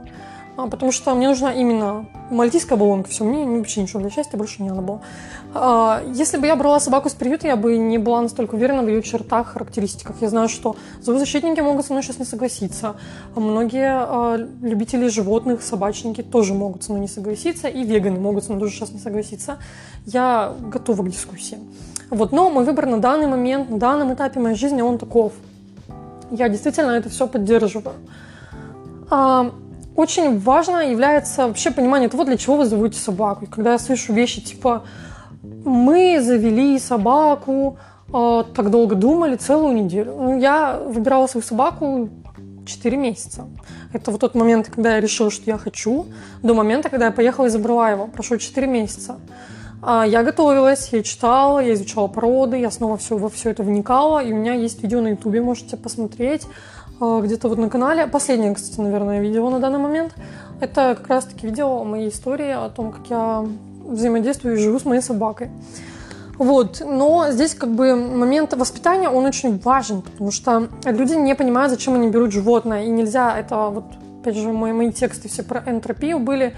А, 0.57 0.67
потому 0.67 0.91
что 0.91 1.13
мне 1.13 1.27
нужна 1.27 1.53
именно 1.53 2.07
мальтийская 2.31 2.77
баллонка. 2.77 3.10
Все, 3.10 3.24
мне 3.24 3.46
вообще 3.46 3.81
ничего 3.81 4.00
для 4.00 4.10
счастья 4.10 4.38
больше 4.38 4.63
не 4.63 4.69
надо 4.69 4.81
было. 4.81 5.01
А, 5.60 6.04
если 6.14 6.38
бы 6.38 6.46
я 6.46 6.56
брала 6.56 6.80
собаку 6.80 7.10
с 7.10 7.14
приюта, 7.14 7.48
я 7.48 7.56
бы 7.56 7.78
не 7.78 7.98
была 7.98 8.22
настолько 8.22 8.56
уверена 8.56 8.84
в 8.84 8.88
ее 8.88 9.02
чертах, 9.02 9.48
характеристиках. 9.48 10.16
Я 10.22 10.30
знаю, 10.30 10.50
что 10.50 10.76
зоозащитники 11.02 11.60
могут 11.62 11.86
со 11.86 11.94
мной 11.94 12.04
сейчас 12.04 12.20
не 12.20 12.26
согласиться. 12.26 12.96
Многие 13.36 13.90
а, 13.90 14.38
любители 14.62 15.08
животных, 15.08 15.64
собачники 15.64 16.22
тоже 16.22 16.54
могут 16.54 16.84
со 16.84 16.92
мной 16.92 17.02
не 17.02 17.08
согласиться. 17.08 17.68
И 17.68 17.84
веганы 17.84 18.20
могут 18.20 18.44
со 18.44 18.52
мной 18.52 18.62
тоже 18.62 18.76
сейчас 18.76 18.92
не 18.92 19.00
согласиться. 19.00 19.58
Я 20.06 20.54
готова 20.72 21.04
к 21.04 21.10
дискуссии. 21.10 21.58
Вот, 22.10 22.32
но 22.32 22.50
мой 22.50 22.64
выбор 22.64 22.86
на 22.86 23.00
данный 23.00 23.28
момент, 23.28 23.70
на 23.70 23.80
данном 23.80 24.14
этапе 24.14 24.40
моей 24.40 24.56
жизни, 24.56 24.82
он 24.82 24.98
таков. 24.98 25.34
Я 26.30 26.50
действительно 26.50 26.92
это 26.92 27.10
все 27.10 27.28
поддерживаю 27.28 27.96
очень 29.98 30.40
важно 30.40 30.92
является 30.92 31.48
вообще 31.48 31.72
понимание 31.72 32.08
того, 32.08 32.24
для 32.24 32.38
чего 32.38 32.58
вы 32.58 32.66
заводите 32.66 33.02
собаку. 33.02 33.46
И 33.46 33.48
когда 33.48 33.72
я 33.72 33.80
слышу 33.80 34.14
вещи 34.14 34.42
типа 34.42 34.84
«мы 35.44 36.22
завели 36.22 36.79
собаку», 36.79 37.77
э, 38.13 38.44
так 38.56 38.70
долго 38.70 38.96
думали, 38.96 39.36
целую 39.36 39.75
неделю. 39.75 40.15
Ну, 40.17 40.39
я 40.39 40.77
выбирала 40.77 41.27
свою 41.27 41.44
собаку 41.44 42.10
4 42.65 42.98
месяца. 42.98 43.48
Это 43.94 44.12
вот 44.12 44.22
тот 44.22 44.36
момент, 44.36 44.70
когда 44.70 44.96
я 44.96 45.01
решила, 45.01 45.32
что 45.32 45.44
я 45.46 45.58
хочу, 45.58 46.06
до 46.44 46.53
момента, 46.53 46.89
когда 46.89 47.06
я 47.06 47.12
поехала 47.12 47.46
и 47.46 47.50
забрала 47.50 47.91
его. 47.91 48.08
Прошло 48.08 48.38
4 48.38 48.67
месяца. 48.67 49.17
А, 49.82 50.06
я 50.06 50.24
готовилась, 50.24 50.89
я 50.91 51.03
читала, 51.03 51.60
я 51.60 51.74
изучала 51.74 52.08
породы, 52.08 52.58
я 52.58 52.72
снова 52.72 52.98
все, 52.98 53.17
во 53.17 53.29
все 53.29 53.51
это 53.51 53.63
вникала, 53.63 54.24
и 54.24 54.34
у 54.34 54.36
меня 54.36 54.53
есть 54.53 54.84
видео 54.84 55.01
на 55.01 55.10
ютубе, 55.10 55.41
можете 55.41 55.77
посмотреть. 55.77 56.48
Э, 57.00 57.22
где-то 57.24 57.50
вот 57.50 57.58
на 57.58 57.70
канале. 57.70 58.08
Последнее, 58.08 58.53
кстати, 58.53 58.79
наверное, 58.82 59.22
видео 59.22 59.50
на 59.50 59.60
данный 59.60 59.79
момент. 59.79 60.15
Это 60.60 60.96
как 60.98 61.08
раз-таки 61.08 61.46
видео 61.46 61.84
моей 61.84 62.10
истории, 62.10 62.51
о 62.51 62.70
том, 62.70 62.91
как 62.91 63.08
я 63.10 63.46
взаимодействую 63.88 64.56
и 64.56 64.60
живу 64.60 64.79
с 64.79 64.86
моей 64.86 65.01
собакой. 65.01 65.50
Вот, 66.38 66.84
но 66.86 67.32
здесь 67.32 67.56
как 67.56 67.72
бы 67.72 67.96
момент 67.96 68.53
воспитания, 68.53 69.10
он 69.10 69.25
очень 69.25 69.58
важен, 69.60 70.03
потому 70.03 70.29
что 70.32 70.67
люди 70.86 71.13
не 71.13 71.34
понимают, 71.34 71.72
зачем 71.72 71.96
они 71.96 72.10
берут 72.10 72.32
животное, 72.32 72.86
и 72.86 72.89
нельзя, 72.89 73.38
это 73.38 73.70
вот, 73.70 73.86
опять 74.22 74.36
же, 74.36 74.51
мои, 74.51 74.72
мои 74.72 74.91
тексты 74.91 75.29
все 75.29 75.41
про 75.41 75.63
энтропию 75.65 76.20
были, 76.20 76.53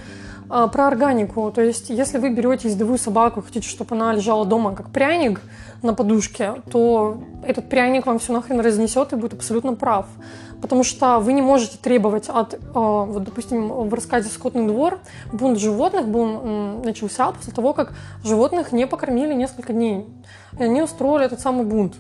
а, 0.50 0.68
про 0.68 0.88
органику. 0.88 1.52
То 1.52 1.62
есть, 1.62 1.90
если 1.90 2.18
вы 2.18 2.32
берете 2.32 2.70
ездовую 2.70 2.98
собаку, 2.98 3.42
хотите, 3.42 3.70
чтобы 3.70 3.96
она 3.96 4.14
лежала 4.14 4.46
дома 4.46 4.76
как 4.76 4.90
пряник 4.90 5.42
на 5.84 5.94
подушке, 5.94 6.56
то 6.72 7.22
этот 7.44 7.70
пряник 7.70 8.08
вам 8.08 8.18
все 8.18 8.34
нахрен 8.34 8.60
разнесет 8.60 9.14
и 9.14 9.16
будет 9.16 9.34
абсолютно 9.34 9.76
прав. 9.76 10.08
Потому 10.62 10.84
что 10.84 11.20
вы 11.20 11.34
не 11.34 11.42
можете 11.42 11.78
требовать 11.78 12.28
от, 12.28 12.60
а, 12.76 13.06
вот, 13.06 13.24
допустим, 13.24 13.70
в 13.70 13.94
рассказе 13.94 14.30
«Скотный 14.30 14.68
двор» 14.68 15.00
бунт 15.32 15.58
животных 15.58 16.08
был, 16.08 16.82
начался 16.84 17.32
после 17.32 17.54
того, 17.54 17.74
как 17.74 17.94
животных 18.24 18.72
не 18.72 18.86
покормили 18.86 19.34
несколько 19.34 19.74
дней. 19.74 20.06
И 20.58 20.64
они 20.64 20.82
устроили 20.82 21.26
этот 21.26 21.40
самый 21.40 21.66
бунт. 21.66 21.96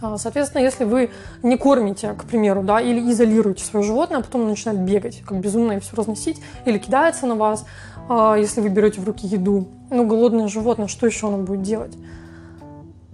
А, 0.00 0.16
соответственно, 0.16 0.62
если 0.62 0.84
вы 0.84 1.10
не 1.42 1.56
кормите, 1.56 2.12
к 2.12 2.24
примеру, 2.24 2.62
да, 2.62 2.80
или 2.80 3.10
изолируете 3.10 3.64
свое 3.64 3.84
животное, 3.84 4.18
а 4.18 4.22
потом 4.22 4.48
начинает 4.48 4.80
бегать, 4.80 5.22
как 5.26 5.40
безумно 5.40 5.72
и 5.72 5.80
все 5.80 5.96
разносить, 5.96 6.40
или 6.64 6.78
кидается 6.78 7.26
на 7.26 7.34
вас, 7.34 7.64
а, 8.08 8.36
если 8.36 8.60
вы 8.60 8.68
берете 8.68 9.00
в 9.00 9.04
руки 9.04 9.26
еду, 9.26 9.66
ну, 9.90 10.06
голодное 10.06 10.48
животное, 10.48 10.86
что 10.86 11.06
еще 11.06 11.28
оно 11.28 11.38
будет 11.38 11.62
делать? 11.62 11.96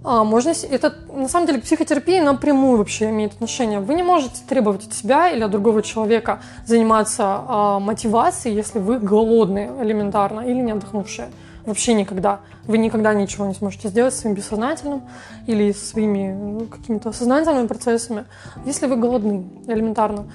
А, 0.07 0.23
можно, 0.23 0.53
это 0.69 0.93
на 1.11 1.27
самом 1.27 1.47
деле 1.47 1.59
к 1.59 1.63
психотерапии 1.63 2.19
напрямую 2.19 2.77
вообще 2.77 3.09
имеет 3.09 3.33
отношение. 3.33 3.79
Вы 3.79 3.95
не 3.95 4.03
можете 4.03 4.35
требовать 4.47 4.85
от 4.85 4.93
себя 4.93 5.31
или 5.31 5.41
от 5.41 5.49
другого 5.49 5.81
человека 5.81 6.41
заниматься 6.63 7.23
а, 7.25 7.79
мотивацией, 7.79 8.55
если 8.55 8.77
вы 8.77 8.99
голодные 8.99 9.71
элементарно 9.81 10.41
или 10.41 10.61
не 10.61 10.73
отдохнувшие. 10.73 11.29
Вообще 11.65 11.95
никогда. 11.95 12.41
Вы 12.67 12.77
никогда 12.77 13.15
ничего 13.15 13.47
не 13.47 13.55
сможете 13.55 13.87
сделать 13.87 14.13
своим 14.13 14.35
бессознательным 14.35 15.01
или 15.47 15.71
своими 15.71 16.31
ну, 16.31 16.65
какими-то 16.67 17.11
сознательными 17.11 17.65
процессами, 17.65 18.25
если 18.63 18.85
вы 18.85 18.97
голодны 18.97 19.47
элементарно. 19.65 20.27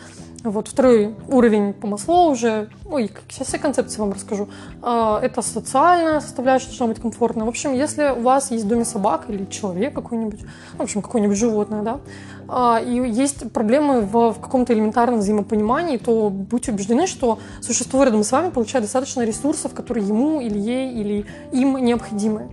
Вот 0.43 0.69
второй 0.69 1.15
уровень 1.29 1.75
по 1.75 1.87
маслу 1.87 2.31
уже, 2.31 2.71
ой, 2.87 3.11
сейчас 3.29 3.49
все 3.49 3.59
концепции 3.59 4.01
вам 4.01 4.13
расскажу. 4.13 4.49
А, 4.81 5.21
это 5.21 5.43
социальная 5.43 6.21
составляющая 6.21 6.69
должна 6.69 6.87
быть 6.87 7.01
комфортная. 7.01 7.45
В 7.45 7.49
общем, 7.49 7.75
если 7.75 8.15
у 8.17 8.23
вас 8.23 8.51
есть 8.51 8.65
в 8.65 8.69
доме 8.69 8.87
собак 8.87 9.27
или 9.29 9.45
человек 9.45 9.93
какой-нибудь, 9.93 10.41
в 10.79 10.83
общем, 10.83 11.03
какое-нибудь 11.03 11.37
животное, 11.37 11.83
да, 11.83 12.01
а, 12.49 12.81
и 12.81 12.95
есть 13.11 13.53
проблемы 13.53 14.01
в, 14.01 14.31
в 14.33 14.41
каком-то 14.41 14.73
элементарном 14.73 15.21
взаимопонимании, 15.21 15.99
то 15.99 16.31
будьте 16.31 16.73
убеждены, 16.73 17.07
что 17.07 17.39
существо 17.61 18.03
рядом 18.03 18.25
с 18.25 18.33
вами 18.33 18.49
получает 18.49 18.85
достаточно 18.85 19.23
ресурсов, 19.23 19.75
которые 19.75 20.09
ему 20.09 20.41
или 20.41 20.59
ей 20.59 20.95
или 20.95 21.27
им 21.53 21.77
необходимы. 21.77 22.49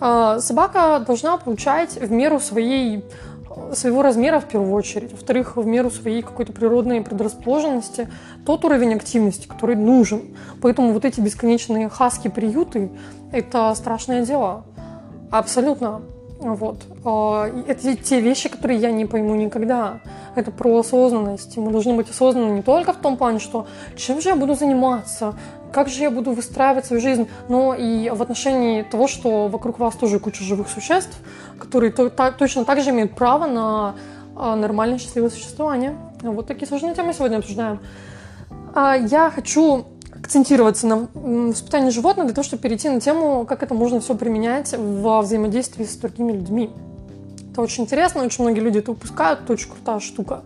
А, 0.00 0.40
собака 0.40 1.02
должна 1.06 1.36
получать 1.36 1.96
в 1.96 2.10
меру 2.10 2.40
своей 2.40 3.04
своего 3.72 4.02
размера 4.02 4.40
в 4.40 4.46
первую 4.46 4.72
очередь, 4.72 5.12
во-вторых, 5.12 5.56
в 5.56 5.66
меру 5.66 5.90
своей 5.90 6.22
какой-то 6.22 6.52
природной 6.52 7.02
предрасположенности, 7.02 8.08
тот 8.46 8.64
уровень 8.64 8.94
активности, 8.94 9.46
который 9.46 9.76
нужен. 9.76 10.36
Поэтому 10.62 10.92
вот 10.92 11.04
эти 11.04 11.20
бесконечные 11.20 11.88
хаски-приюты– 11.88 12.90
это 13.32 13.74
страшное 13.74 14.24
дело. 14.24 14.64
Абсолютно. 15.30 16.02
Вот. 16.40 16.78
А, 17.04 17.48
это 17.66 17.96
те 17.96 18.20
вещи, 18.20 18.48
которые 18.48 18.78
я 18.78 18.90
не 18.90 19.04
пойму 19.04 19.34
никогда. 19.34 20.00
Это 20.34 20.50
про 20.50 20.78
осознанность. 20.78 21.56
Мы 21.56 21.70
должны 21.70 21.94
быть 21.94 22.08
осознанны 22.08 22.52
не 22.52 22.62
только 22.62 22.92
в 22.92 22.96
том 22.96 23.16
плане, 23.16 23.40
что 23.40 23.66
чем 23.96 24.20
же 24.20 24.30
я 24.30 24.36
буду 24.36 24.54
заниматься, 24.54 25.34
как 25.72 25.88
же 25.88 26.02
я 26.02 26.10
буду 26.10 26.32
выстраивать 26.32 26.86
свою 26.86 27.00
жизнь, 27.02 27.28
но 27.48 27.74
и 27.74 28.10
в 28.10 28.20
отношении 28.22 28.82
того, 28.82 29.06
что 29.06 29.48
вокруг 29.48 29.78
вас 29.78 29.94
тоже 29.94 30.18
куча 30.18 30.42
живых 30.42 30.68
существ, 30.68 31.16
которые 31.60 31.92
точно 31.92 32.64
так 32.64 32.80
же 32.80 32.90
имеют 32.90 33.14
право 33.14 33.46
на 33.46 33.94
а, 34.36 34.56
нормальное 34.56 34.98
счастливое 34.98 35.30
существование. 35.30 35.96
Вот 36.22 36.46
такие 36.46 36.66
сложные 36.66 36.94
темы 36.94 37.12
сегодня 37.12 37.36
обсуждаем. 37.36 37.80
А, 38.74 38.94
я 38.94 39.30
хочу 39.30 39.84
акцентироваться 40.12 40.86
на 40.86 41.08
воспитании 41.14 41.90
животных 41.90 42.26
для 42.26 42.34
того, 42.34 42.44
чтобы 42.44 42.62
перейти 42.62 42.88
на 42.88 43.00
тему, 43.00 43.46
как 43.46 43.62
это 43.62 43.74
можно 43.74 44.00
все 44.00 44.14
применять 44.14 44.74
во 44.76 45.22
взаимодействии 45.22 45.84
с 45.84 45.96
другими 45.96 46.32
людьми. 46.32 46.70
Это 47.52 47.62
очень 47.62 47.84
интересно, 47.84 48.22
очень 48.22 48.44
многие 48.44 48.60
люди 48.60 48.78
это 48.78 48.92
упускают, 48.92 49.40
это 49.42 49.52
очень 49.52 49.70
крутая 49.70 50.00
штука. 50.00 50.42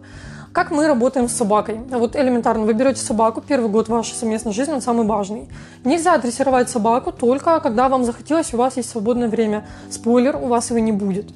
Как 0.55 0.71
мы 0.71 0.87
работаем 0.87 1.29
с 1.29 1.33
собакой? 1.33 1.81
Вот 1.91 2.15
элементарно, 2.15 2.65
вы 2.65 2.75
берете 2.75 3.01
собаку, 3.01 3.41
первый 3.41 3.69
год 3.69 3.89
вашей 3.89 4.15
совместной 4.15 4.53
жизни, 4.53 4.73
он 4.73 4.83
самый 4.83 5.05
важный. 5.05 5.49
Нельзя 5.83 6.17
дрессировать 6.17 6.71
собаку 6.71 7.11
только 7.11 7.59
когда 7.59 7.89
вам 7.89 8.05
захотелось, 8.05 8.55
у 8.55 8.57
вас 8.57 8.77
есть 8.77 8.89
свободное 8.89 9.27
время. 9.27 9.67
Спойлер, 9.91 10.37
у 10.37 10.47
вас 10.47 10.71
его 10.71 10.79
не 10.79 10.93
будет. 10.93 11.33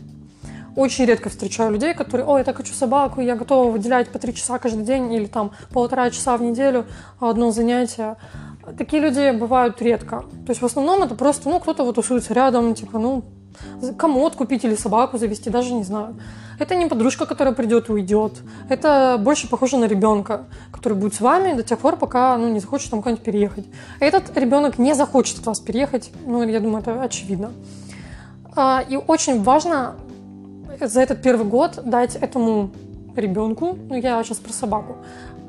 Очень 0.76 1.06
редко 1.06 1.30
встречаю 1.30 1.72
людей, 1.72 1.94
которые, 1.94 2.28
ой, 2.28 2.38
я 2.38 2.44
так 2.44 2.58
хочу 2.58 2.72
собаку, 2.72 3.20
я 3.20 3.34
готова 3.34 3.72
выделять 3.72 4.08
по 4.12 4.20
три 4.20 4.32
часа 4.32 4.60
каждый 4.60 4.84
день 4.84 5.12
или 5.12 5.26
там 5.26 5.50
полтора 5.72 6.10
часа 6.10 6.37
в 6.37 6.42
неделю 6.42 6.87
одно 7.18 7.50
занятие. 7.50 8.18
Такие 8.78 9.02
люди 9.02 9.37
бывают 9.37 9.82
редко. 9.82 10.26
То 10.46 10.50
есть 10.50 10.62
в 10.62 10.64
основном 10.64 11.02
это 11.02 11.16
просто, 11.16 11.48
ну, 11.48 11.58
кто-то 11.58 11.82
вот 11.82 11.96
тусуется 11.96 12.34
рядом, 12.34 12.72
типа, 12.72 13.00
ну, 13.00 13.25
комод 13.97 14.35
купить 14.35 14.65
или 14.65 14.75
собаку 14.75 15.19
завести, 15.19 15.50
даже 15.50 15.73
не 15.73 15.85
знаю. 15.85 16.17
Это 16.59 16.75
не 16.75 16.87
подружка, 16.87 17.25
которая 17.27 17.55
придет 17.55 17.88
и 17.88 17.93
уйдет. 17.93 18.33
Это 18.69 19.17
больше 19.19 19.49
похоже 19.49 19.77
на 19.77 19.85
ребенка, 19.85 20.47
который 20.73 20.95
будет 20.95 21.15
с 21.15 21.21
вами 21.21 21.55
до 21.55 21.62
тех 21.62 21.79
пор, 21.79 21.97
пока 21.97 22.37
ну, 22.37 22.49
не 22.49 22.61
захочет 22.61 22.91
там 22.91 23.00
куда-нибудь 23.00 23.25
переехать. 23.25 23.67
Этот 24.00 24.37
ребенок 24.37 24.79
не 24.79 24.95
захочет 24.95 25.38
от 25.38 25.47
вас 25.47 25.61
переехать, 25.61 26.11
ну, 26.27 26.43
я 26.43 26.61
думаю, 26.61 26.81
это 26.81 27.00
очевидно. 27.00 27.53
А, 28.57 28.85
и 28.88 28.97
очень 28.97 29.43
важно 29.43 29.95
за 30.81 31.00
этот 31.00 31.23
первый 31.23 31.47
год 31.47 31.81
дать 31.85 32.17
этому 32.17 32.71
ребенку, 33.15 33.79
ну, 33.88 33.95
я 33.95 34.23
сейчас 34.25 34.38
про 34.38 34.53
собаку, 34.53 34.97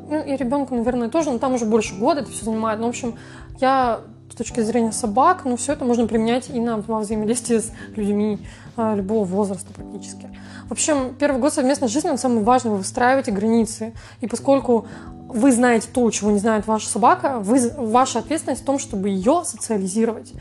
ну, 0.10 0.24
и 0.24 0.36
ребенку, 0.36 0.76
наверное, 0.76 1.10
тоже, 1.10 1.32
но 1.32 1.40
там 1.40 1.54
уже 1.54 1.66
больше 1.66 1.96
года 1.96 2.22
это 2.22 2.32
все 2.32 2.46
занимает. 2.46 2.80
Ну, 2.80 2.86
в 2.86 2.90
общем, 2.90 3.16
я 3.60 4.02
точки 4.40 4.62
зрения 4.62 4.94
собак, 4.94 5.42
ну, 5.44 5.58
все 5.58 5.74
это 5.74 5.84
можно 5.84 6.08
применять 6.08 6.50
и 6.50 6.60
на 6.60 6.78
во 6.78 7.00
взаимодействии 7.00 7.58
с 7.58 7.72
людьми 7.96 8.40
а, 8.78 8.96
любого 8.96 9.26
возраста 9.26 9.68
практически. 9.74 10.30
В 10.70 10.72
общем, 10.72 11.14
первый 11.20 11.42
год 11.42 11.54
совместной 11.54 11.90
жизни, 11.90 12.10
он 12.10 12.18
самый 12.18 12.44
важный, 12.44 12.72
вы 12.72 12.78
выстраиваете 12.78 13.32
границы. 13.32 13.94
И 14.22 14.28
поскольку 14.28 14.88
вы 15.28 15.52
знаете 15.52 15.90
то, 15.92 16.10
чего 16.10 16.32
не 16.32 16.40
знает 16.40 16.68
ваша 16.68 16.88
собака, 16.88 17.40
вы, 17.40 17.70
ваша 17.78 18.20
ответственность 18.20 18.62
в 18.62 18.66
том, 18.66 18.80
чтобы 18.80 19.10
ее 19.10 19.44
социализировать. 19.44 20.32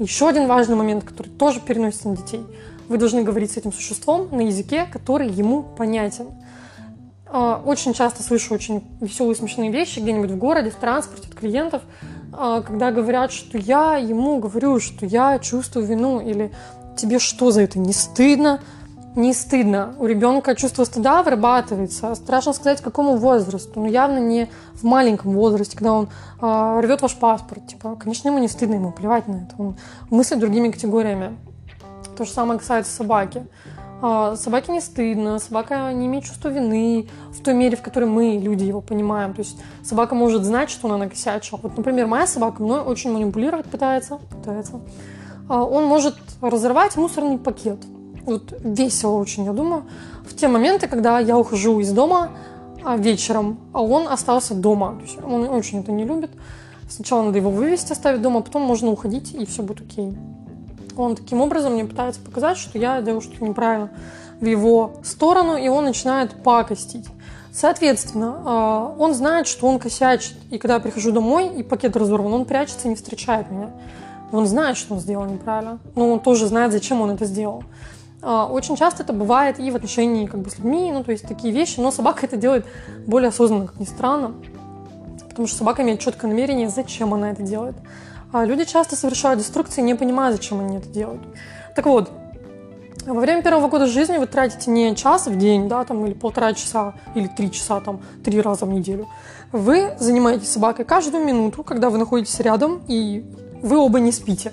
Еще 0.00 0.28
один 0.28 0.48
важный 0.48 0.74
момент, 0.74 1.04
который 1.04 1.28
тоже 1.28 1.60
переносится 1.60 2.08
на 2.08 2.16
детей. 2.16 2.44
Вы 2.88 2.98
должны 2.98 3.22
говорить 3.22 3.52
с 3.52 3.56
этим 3.56 3.72
существом 3.72 4.28
на 4.32 4.40
языке, 4.40 4.86
который 4.92 5.28
ему 5.28 5.62
понятен. 5.62 6.26
А, 7.26 7.62
очень 7.64 7.94
часто 7.94 8.22
слышу 8.22 8.54
очень 8.54 8.84
веселые, 9.00 9.36
смешные 9.36 9.70
вещи 9.70 10.00
где-нибудь 10.00 10.32
в 10.32 10.36
городе, 10.36 10.70
в 10.70 10.76
транспорте 10.76 11.28
от 11.28 11.34
клиентов, 11.34 11.82
когда 12.62 12.90
говорят, 12.90 13.32
что 13.32 13.58
я 13.58 13.96
ему 13.96 14.38
говорю, 14.38 14.80
что 14.80 15.06
я 15.06 15.38
чувствую 15.38 15.86
вину, 15.86 16.20
или 16.20 16.52
тебе 16.96 17.18
что 17.18 17.50
за 17.50 17.62
это, 17.62 17.78
не 17.78 17.92
стыдно? 17.92 18.60
Не 19.14 19.32
стыдно. 19.32 19.94
У 20.00 20.06
ребенка 20.06 20.56
чувство 20.56 20.82
стыда 20.82 21.22
вырабатывается. 21.22 22.14
Страшно 22.16 22.52
сказать, 22.52 22.80
какому 22.80 23.16
возрасту. 23.16 23.78
Но 23.80 23.86
явно 23.86 24.18
не 24.18 24.50
в 24.74 24.82
маленьком 24.82 25.34
возрасте, 25.34 25.76
когда 25.76 25.92
он 25.92 26.08
э, 26.42 26.80
рвет 26.82 27.00
ваш 27.00 27.14
паспорт. 27.14 27.64
Типа, 27.68 27.94
конечно, 27.94 28.28
ему 28.28 28.38
не 28.38 28.48
стыдно, 28.48 28.74
ему 28.74 28.90
плевать 28.90 29.28
на 29.28 29.34
это. 29.34 29.54
Он 29.56 29.76
мыслит 30.10 30.40
другими 30.40 30.68
категориями. 30.70 31.36
То 32.16 32.24
же 32.24 32.32
самое 32.32 32.58
касается 32.58 32.92
собаки. 32.92 33.46
А, 34.02 34.36
собаке 34.36 34.72
не 34.72 34.80
стыдно, 34.80 35.38
собака 35.38 35.92
не 35.92 36.06
имеет 36.06 36.24
чувства 36.24 36.48
вины 36.48 37.08
в 37.30 37.42
той 37.42 37.54
мере, 37.54 37.76
в 37.76 37.82
которой 37.82 38.04
мы, 38.04 38.38
люди, 38.40 38.64
его 38.64 38.80
понимаем. 38.80 39.34
То 39.34 39.40
есть 39.40 39.56
собака 39.82 40.14
может 40.14 40.44
знать, 40.44 40.70
что 40.70 40.88
она 40.88 40.98
накосячила. 40.98 41.58
Вот, 41.62 41.76
например, 41.76 42.06
моя 42.06 42.26
собака 42.26 42.62
мной 42.62 42.80
очень 42.80 43.12
манипулировать 43.12 43.66
пытается. 43.66 44.18
пытается. 44.30 44.80
А, 45.48 45.64
он 45.64 45.84
может 45.84 46.16
разорвать 46.40 46.96
мусорный 46.96 47.38
пакет. 47.38 47.78
Вот 48.24 48.54
весело 48.60 49.12
очень, 49.12 49.44
я 49.44 49.52
думаю. 49.52 49.84
В 50.26 50.34
те 50.34 50.48
моменты, 50.48 50.86
когда 50.88 51.18
я 51.18 51.38
ухожу 51.38 51.80
из 51.80 51.92
дома 51.92 52.30
а, 52.82 52.96
вечером, 52.96 53.58
а 53.72 53.82
он 53.82 54.08
остался 54.08 54.54
дома. 54.54 54.96
То 54.96 55.02
есть 55.02 55.18
он 55.22 55.48
очень 55.48 55.80
это 55.80 55.92
не 55.92 56.04
любит. 56.04 56.30
Сначала 56.88 57.22
надо 57.22 57.38
его 57.38 57.50
вывести, 57.50 57.92
оставить 57.92 58.22
дома, 58.22 58.40
а 58.40 58.42
потом 58.42 58.62
можно 58.62 58.90
уходить, 58.90 59.34
и 59.34 59.46
все 59.46 59.62
будет 59.62 59.80
окей. 59.80 60.14
Он 60.96 61.16
таким 61.16 61.40
образом 61.40 61.74
мне 61.74 61.84
пытается 61.84 62.20
показать, 62.20 62.56
что 62.56 62.78
я 62.78 63.00
делаю 63.02 63.20
что-то 63.20 63.44
неправильно 63.44 63.90
в 64.40 64.44
его 64.44 64.94
сторону, 65.02 65.56
и 65.56 65.68
он 65.68 65.84
начинает 65.84 66.42
пакостить. 66.42 67.06
Соответственно, 67.52 68.42
а, 68.44 68.94
он 68.98 69.14
знает, 69.14 69.46
что 69.46 69.68
он 69.68 69.78
косячит, 69.78 70.34
и 70.50 70.58
когда 70.58 70.74
я 70.74 70.80
прихожу 70.80 71.12
домой, 71.12 71.48
и 71.48 71.62
пакет 71.62 71.96
разорван, 71.96 72.32
он 72.32 72.44
прячется 72.44 72.88
и 72.88 72.90
не 72.90 72.96
встречает 72.96 73.50
меня. 73.50 73.70
Он 74.32 74.46
знает, 74.46 74.76
что 74.76 74.94
он 74.94 75.00
сделал 75.00 75.24
неправильно, 75.26 75.78
но 75.94 76.10
он 76.10 76.18
тоже 76.18 76.48
знает, 76.48 76.72
зачем 76.72 77.00
он 77.00 77.12
это 77.12 77.26
сделал. 77.26 77.62
А, 78.22 78.46
очень 78.46 78.74
часто 78.74 79.04
это 79.04 79.12
бывает 79.12 79.60
и 79.60 79.70
в 79.70 79.76
отношении 79.76 80.26
как 80.26 80.40
бы, 80.40 80.50
с 80.50 80.58
людьми, 80.58 80.90
ну, 80.92 81.04
то 81.04 81.12
есть 81.12 81.28
такие 81.28 81.54
вещи, 81.54 81.78
но 81.78 81.92
собака 81.92 82.26
это 82.26 82.36
делает 82.36 82.66
более 83.06 83.28
осознанно, 83.28 83.66
как 83.66 83.78
ни 83.78 83.84
странно, 83.84 84.34
потому 85.28 85.46
что 85.46 85.58
собака 85.58 85.82
имеет 85.82 86.00
четкое 86.00 86.30
намерение, 86.30 86.68
зачем 86.68 87.14
она 87.14 87.30
это 87.30 87.42
делает. 87.42 87.76
А 88.34 88.44
люди 88.44 88.64
часто 88.64 88.96
совершают 88.96 89.38
деструкции, 89.38 89.80
не 89.80 89.94
понимая, 89.94 90.32
зачем 90.32 90.58
они 90.58 90.78
это 90.78 90.88
делают. 90.88 91.22
Так 91.76 91.86
вот, 91.86 92.10
во 93.06 93.20
время 93.20 93.44
первого 93.44 93.68
года 93.68 93.86
жизни 93.86 94.16
вы 94.16 94.26
тратите 94.26 94.72
не 94.72 94.96
час 94.96 95.28
в 95.28 95.38
день, 95.38 95.68
да, 95.68 95.84
там, 95.84 96.04
или 96.04 96.14
полтора 96.14 96.52
часа, 96.52 96.94
или 97.14 97.28
три 97.28 97.52
часа, 97.52 97.78
там, 97.78 98.00
три 98.24 98.40
раза 98.40 98.66
в 98.66 98.70
неделю. 98.70 99.06
Вы 99.52 99.94
занимаетесь 100.00 100.50
собакой 100.50 100.84
каждую 100.84 101.24
минуту, 101.24 101.62
когда 101.62 101.90
вы 101.90 101.98
находитесь 101.98 102.40
рядом, 102.40 102.82
и 102.88 103.24
вы 103.62 103.78
оба 103.78 104.00
не 104.00 104.10
спите. 104.10 104.52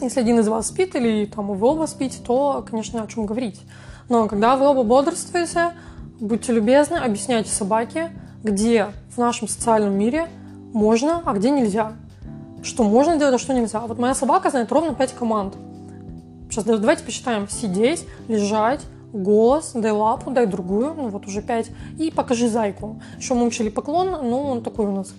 Если 0.00 0.18
один 0.18 0.40
из 0.40 0.48
вас 0.48 0.66
спит, 0.66 0.96
или 0.96 1.26
там 1.26 1.46
вы 1.46 1.64
оба 1.64 1.86
спите, 1.86 2.18
то, 2.26 2.66
конечно, 2.68 3.04
о 3.04 3.06
чем 3.06 3.24
говорить. 3.24 3.60
Но 4.08 4.26
когда 4.26 4.56
вы 4.56 4.66
оба 4.66 4.82
бодрствуете, 4.82 5.74
будьте 6.18 6.52
любезны, 6.52 6.96
объясняйте 6.96 7.50
собаке, 7.50 8.10
где 8.42 8.88
в 9.14 9.18
нашем 9.18 9.46
социальном 9.46 9.96
мире 9.96 10.28
можно, 10.72 11.22
а 11.24 11.34
где 11.34 11.50
нельзя. 11.50 11.92
Что 12.62 12.84
можно 12.84 13.16
делать, 13.16 13.34
а 13.34 13.38
что 13.38 13.52
нельзя. 13.52 13.80
Вот 13.80 13.98
моя 13.98 14.14
собака 14.14 14.50
знает 14.50 14.70
ровно 14.72 14.94
5 14.94 15.12
команд– 15.14 15.54
Сейчас 16.52 16.64
давайте 16.64 17.02
посчитаем. 17.02 17.48
Сидеть, 17.48 18.06
лежать, 18.28 18.82
голос, 19.14 19.72
дай 19.74 19.90
лапу, 19.90 20.30
дай 20.30 20.44
другую, 20.44 20.92
ну 20.92 21.08
вот 21.08 21.26
уже 21.26 21.40
пять, 21.40 21.70
и 21.98 22.10
покажи 22.10 22.46
зайку. 22.46 23.00
Еще 23.16 23.32
мы 23.32 23.46
учили 23.46 23.70
поклон, 23.70 24.28
но 24.28 24.50
он 24.50 24.62
такой 24.62 24.84
у 24.84 24.92
нас 24.92 25.14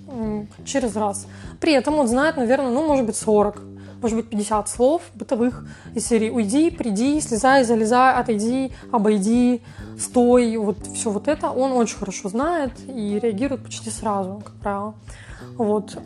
через 0.64 0.96
раз. 0.96 1.26
При 1.60 1.74
этом 1.74 1.96
он 1.96 2.08
знает, 2.08 2.38
наверное, 2.38 2.70
ну 2.70 2.86
может 2.86 3.08
быть 3.08 3.16
40, 3.16 3.64
может 4.00 4.16
быть 4.16 4.30
50 4.30 4.70
слов 4.70 5.02
бытовых 5.16 5.68
из 5.96 6.06
серии 6.06 6.30
«Уйди», 6.30 6.70
«Приди», 6.70 7.20
«Слезай», 7.20 7.64
«Залезай», 7.64 8.14
«Отойди», 8.14 8.72
«Обойди», 8.92 9.64
«Стой», 9.98 10.56
вот 10.58 10.78
все 10.94 11.10
вот 11.10 11.28
это 11.28 11.50
он 11.50 11.72
очень 11.72 11.98
хорошо 11.98 12.30
знает 12.30 12.74
и 12.88 13.18
реагирует 13.20 13.64
почти 13.64 13.90
сразу, 13.90 14.40
как 14.46 14.54
правило. 14.58 14.94
Вот. 15.58 15.98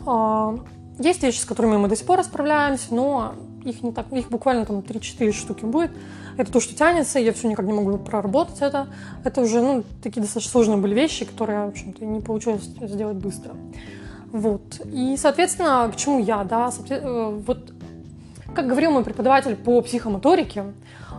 Есть 0.98 1.22
вещи, 1.22 1.40
с 1.40 1.44
которыми 1.44 1.76
мы 1.76 1.88
до 1.88 1.96
сих 1.96 2.06
пор 2.06 2.22
справляемся, 2.24 2.94
но 2.94 3.34
их 3.64 3.82
не 3.82 3.92
так, 3.92 4.12
их 4.12 4.30
буквально 4.30 4.64
там 4.64 4.78
3-4 4.78 5.32
штуки 5.32 5.64
будет. 5.64 5.90
Это 6.36 6.52
то, 6.52 6.60
что 6.60 6.74
тянется, 6.74 7.18
я 7.18 7.32
все 7.32 7.48
никак 7.48 7.66
не 7.66 7.72
могу 7.72 7.98
проработать 7.98 8.60
это. 8.60 8.88
Это 9.24 9.40
уже, 9.40 9.60
ну, 9.60 9.84
такие 10.02 10.20
достаточно 10.20 10.50
сложные 10.50 10.78
были 10.78 10.94
вещи, 10.94 11.24
которые, 11.24 11.66
в 11.66 11.68
общем-то, 11.68 12.04
не 12.04 12.20
получилось 12.20 12.62
сделать 12.62 13.16
быстро. 13.16 13.54
Вот. 14.32 14.80
И, 14.92 15.16
соответственно, 15.16 15.90
к 15.92 15.96
чему 15.96 16.18
я, 16.18 16.44
да, 16.44 16.70
э, 16.90 17.40
вот, 17.46 17.72
как 18.54 18.66
говорил 18.66 18.92
мой 18.92 19.04
преподаватель 19.04 19.56
по 19.56 19.80
психомоторике, 19.80 20.64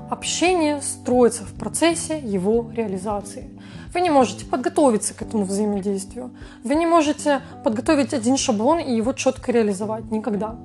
общение 0.10 0.82
строится 0.82 1.44
в 1.44 1.54
процессе 1.54 2.20
его 2.20 2.70
реализации. 2.74 3.50
Вы 3.94 4.02
не 4.02 4.10
можете 4.10 4.46
подготовиться 4.46 5.14
к 5.14 5.22
этому 5.22 5.46
взаимодействию. 5.46 6.32
Вы 6.64 6.76
не 6.76 6.86
можете 6.86 7.42
подготовить 7.64 8.14
один 8.14 8.38
шаблон 8.38 8.80
и 8.80 8.96
его 8.96 9.14
четко 9.14 9.52
реализовать. 9.52 10.12
Никогда 10.12 10.56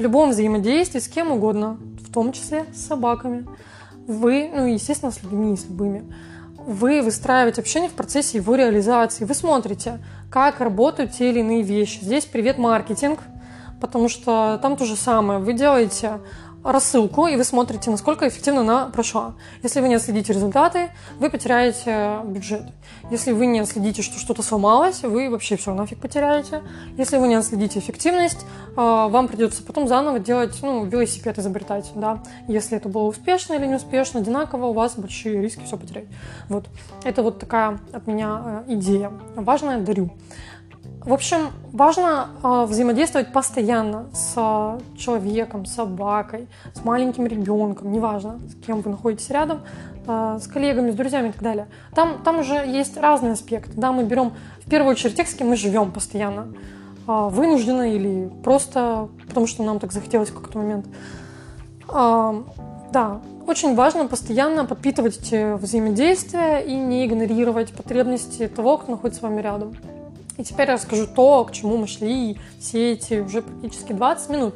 в 0.00 0.02
любом 0.02 0.30
взаимодействии 0.30 0.98
с 0.98 1.08
кем 1.08 1.30
угодно, 1.30 1.76
в 2.02 2.10
том 2.10 2.32
числе 2.32 2.64
с 2.74 2.86
собаками. 2.86 3.46
Вы, 4.06 4.50
ну, 4.50 4.64
естественно, 4.66 5.12
с 5.12 5.22
людьми, 5.22 5.54
с 5.54 5.66
любыми. 5.66 6.10
Вы 6.56 7.02
выстраиваете 7.02 7.60
общение 7.60 7.90
в 7.90 7.92
процессе 7.92 8.38
его 8.38 8.54
реализации. 8.54 9.26
Вы 9.26 9.34
смотрите, 9.34 9.98
как 10.30 10.60
работают 10.60 11.12
те 11.12 11.28
или 11.28 11.40
иные 11.40 11.62
вещи. 11.62 11.98
Здесь 12.02 12.24
привет 12.24 12.56
маркетинг, 12.56 13.20
потому 13.78 14.08
что 14.08 14.58
там 14.62 14.78
то 14.78 14.86
же 14.86 14.96
самое. 14.96 15.38
Вы 15.38 15.52
делаете 15.52 16.20
рассылку, 16.62 17.26
и 17.26 17.36
вы 17.36 17.44
смотрите, 17.44 17.90
насколько 17.90 18.28
эффективно 18.28 18.60
она 18.60 18.86
прошла. 18.86 19.34
Если 19.62 19.80
вы 19.80 19.88
не 19.88 19.94
отследите 19.94 20.32
результаты, 20.32 20.90
вы 21.18 21.30
потеряете 21.30 22.20
бюджет. 22.24 22.62
Если 23.10 23.32
вы 23.32 23.46
не 23.46 23.60
отследите, 23.60 24.02
что 24.02 24.18
что-то 24.18 24.42
сломалось, 24.42 25.02
вы 25.02 25.30
вообще 25.30 25.56
все 25.56 25.74
нафиг 25.74 25.98
потеряете. 25.98 26.62
Если 26.96 27.16
вы 27.18 27.28
не 27.28 27.34
отследите 27.34 27.78
эффективность, 27.78 28.44
а, 28.76 29.08
вам 29.08 29.28
придется 29.28 29.62
потом 29.62 29.88
заново 29.88 30.18
делать, 30.18 30.58
ну, 30.62 30.84
велосипед 30.84 31.38
изобретать, 31.38 31.90
да. 31.94 32.22
Если 32.46 32.76
это 32.76 32.88
было 32.88 33.04
успешно 33.04 33.54
или 33.54 33.66
не 33.66 33.74
успешно, 33.74 34.20
одинаково, 34.20 34.66
у 34.66 34.72
вас 34.72 34.96
большие 34.96 35.40
риски 35.40 35.64
все 35.64 35.76
потерять. 35.76 36.06
Вот. 36.48 36.66
Это 37.04 37.22
вот 37.22 37.38
такая 37.38 37.80
от 37.92 38.06
меня 38.06 38.64
э, 38.66 38.74
идея. 38.74 39.12
Важно, 39.34 39.80
дарю. 39.80 40.10
В 41.04 41.14
общем, 41.14 41.50
важно 41.72 42.28
э, 42.42 42.64
взаимодействовать 42.66 43.32
постоянно 43.32 44.10
с 44.12 44.78
человеком, 44.98 45.64
с 45.64 45.72
собакой, 45.72 46.46
с 46.74 46.84
маленьким 46.84 47.26
ребенком, 47.26 47.90
неважно, 47.90 48.38
с 48.50 48.66
кем 48.66 48.82
вы 48.82 48.90
находитесь 48.90 49.30
рядом, 49.30 49.62
э, 50.06 50.38
с 50.42 50.46
коллегами, 50.46 50.90
с 50.90 50.94
друзьями 50.94 51.28
и 51.28 51.32
так 51.32 51.42
далее. 51.42 51.68
Там, 51.94 52.22
там 52.22 52.40
уже 52.40 52.54
есть 52.54 52.98
разные 52.98 53.32
аспекты. 53.32 53.72
Да, 53.76 53.92
мы 53.92 54.04
берем 54.04 54.32
в 54.66 54.68
первую 54.68 54.90
очередь 54.90 55.16
тех, 55.16 55.26
с 55.26 55.32
кем 55.32 55.48
мы 55.48 55.56
живем 55.56 55.90
постоянно, 55.90 56.48
э, 57.08 57.28
вынужденно 57.30 57.90
или 57.90 58.30
просто 58.44 59.08
потому, 59.26 59.46
что 59.46 59.62
нам 59.62 59.78
так 59.78 59.92
захотелось 59.92 60.28
в 60.28 60.34
какой-то 60.34 60.58
момент. 60.58 60.86
Э, 61.88 62.42
да, 62.92 63.22
очень 63.46 63.74
важно 63.74 64.06
постоянно 64.06 64.66
подпитывать 64.66 65.16
эти 65.16 65.54
взаимодействия 65.54 66.58
и 66.58 66.74
не 66.74 67.06
игнорировать 67.06 67.72
потребности 67.72 68.48
того, 68.48 68.76
кто 68.76 68.90
находится 68.90 69.20
с 69.20 69.22
вами 69.22 69.40
рядом. 69.40 69.74
И 70.36 70.44
теперь 70.44 70.70
расскажу 70.70 71.06
то, 71.06 71.44
к 71.44 71.52
чему 71.52 71.76
мы 71.76 71.86
шли 71.86 72.38
все 72.58 72.92
эти 72.92 73.20
уже 73.20 73.42
практически 73.42 73.92
20 73.92 74.30
минут. 74.30 74.54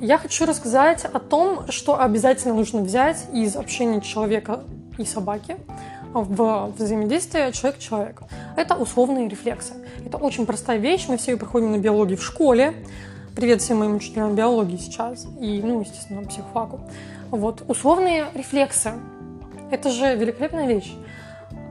Я 0.00 0.18
хочу 0.18 0.44
рассказать 0.46 1.04
о 1.04 1.18
том, 1.18 1.70
что 1.70 2.00
обязательно 2.00 2.54
нужно 2.54 2.82
взять 2.82 3.26
из 3.32 3.56
общения 3.56 4.00
человека 4.00 4.60
и 4.98 5.04
собаки 5.04 5.56
в 6.12 6.72
взаимодействие 6.78 7.52
человек-человек. 7.52 8.22
Это 8.56 8.76
условные 8.76 9.28
рефлексы. 9.28 9.74
Это 10.04 10.16
очень 10.16 10.46
простая 10.46 10.78
вещь, 10.78 11.06
мы 11.08 11.16
все 11.16 11.32
ее 11.32 11.38
проходим 11.38 11.72
на 11.72 11.78
биологии 11.78 12.16
в 12.16 12.22
школе. 12.22 12.74
Привет 13.34 13.62
всем 13.62 13.78
моим 13.78 13.96
учителям 13.96 14.36
биологии 14.36 14.76
сейчас 14.76 15.26
и, 15.40 15.60
ну, 15.62 15.80
естественно, 15.80 16.22
психфаку. 16.22 16.80
Вот, 17.30 17.64
условные 17.66 18.26
рефлексы. 18.34 18.92
Это 19.70 19.90
же 19.90 20.14
великолепная 20.14 20.68
вещь. 20.68 20.92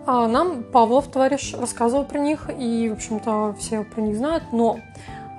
А 0.05 0.27
нам 0.27 0.63
Павлов, 0.63 1.07
товарищ, 1.07 1.53
рассказывал 1.53 2.03
про 2.03 2.19
них, 2.19 2.49
и, 2.59 2.89
в 2.89 2.93
общем-то, 2.93 3.55
все 3.57 3.83
про 3.83 4.01
них 4.01 4.17
знают, 4.17 4.43
но 4.51 4.79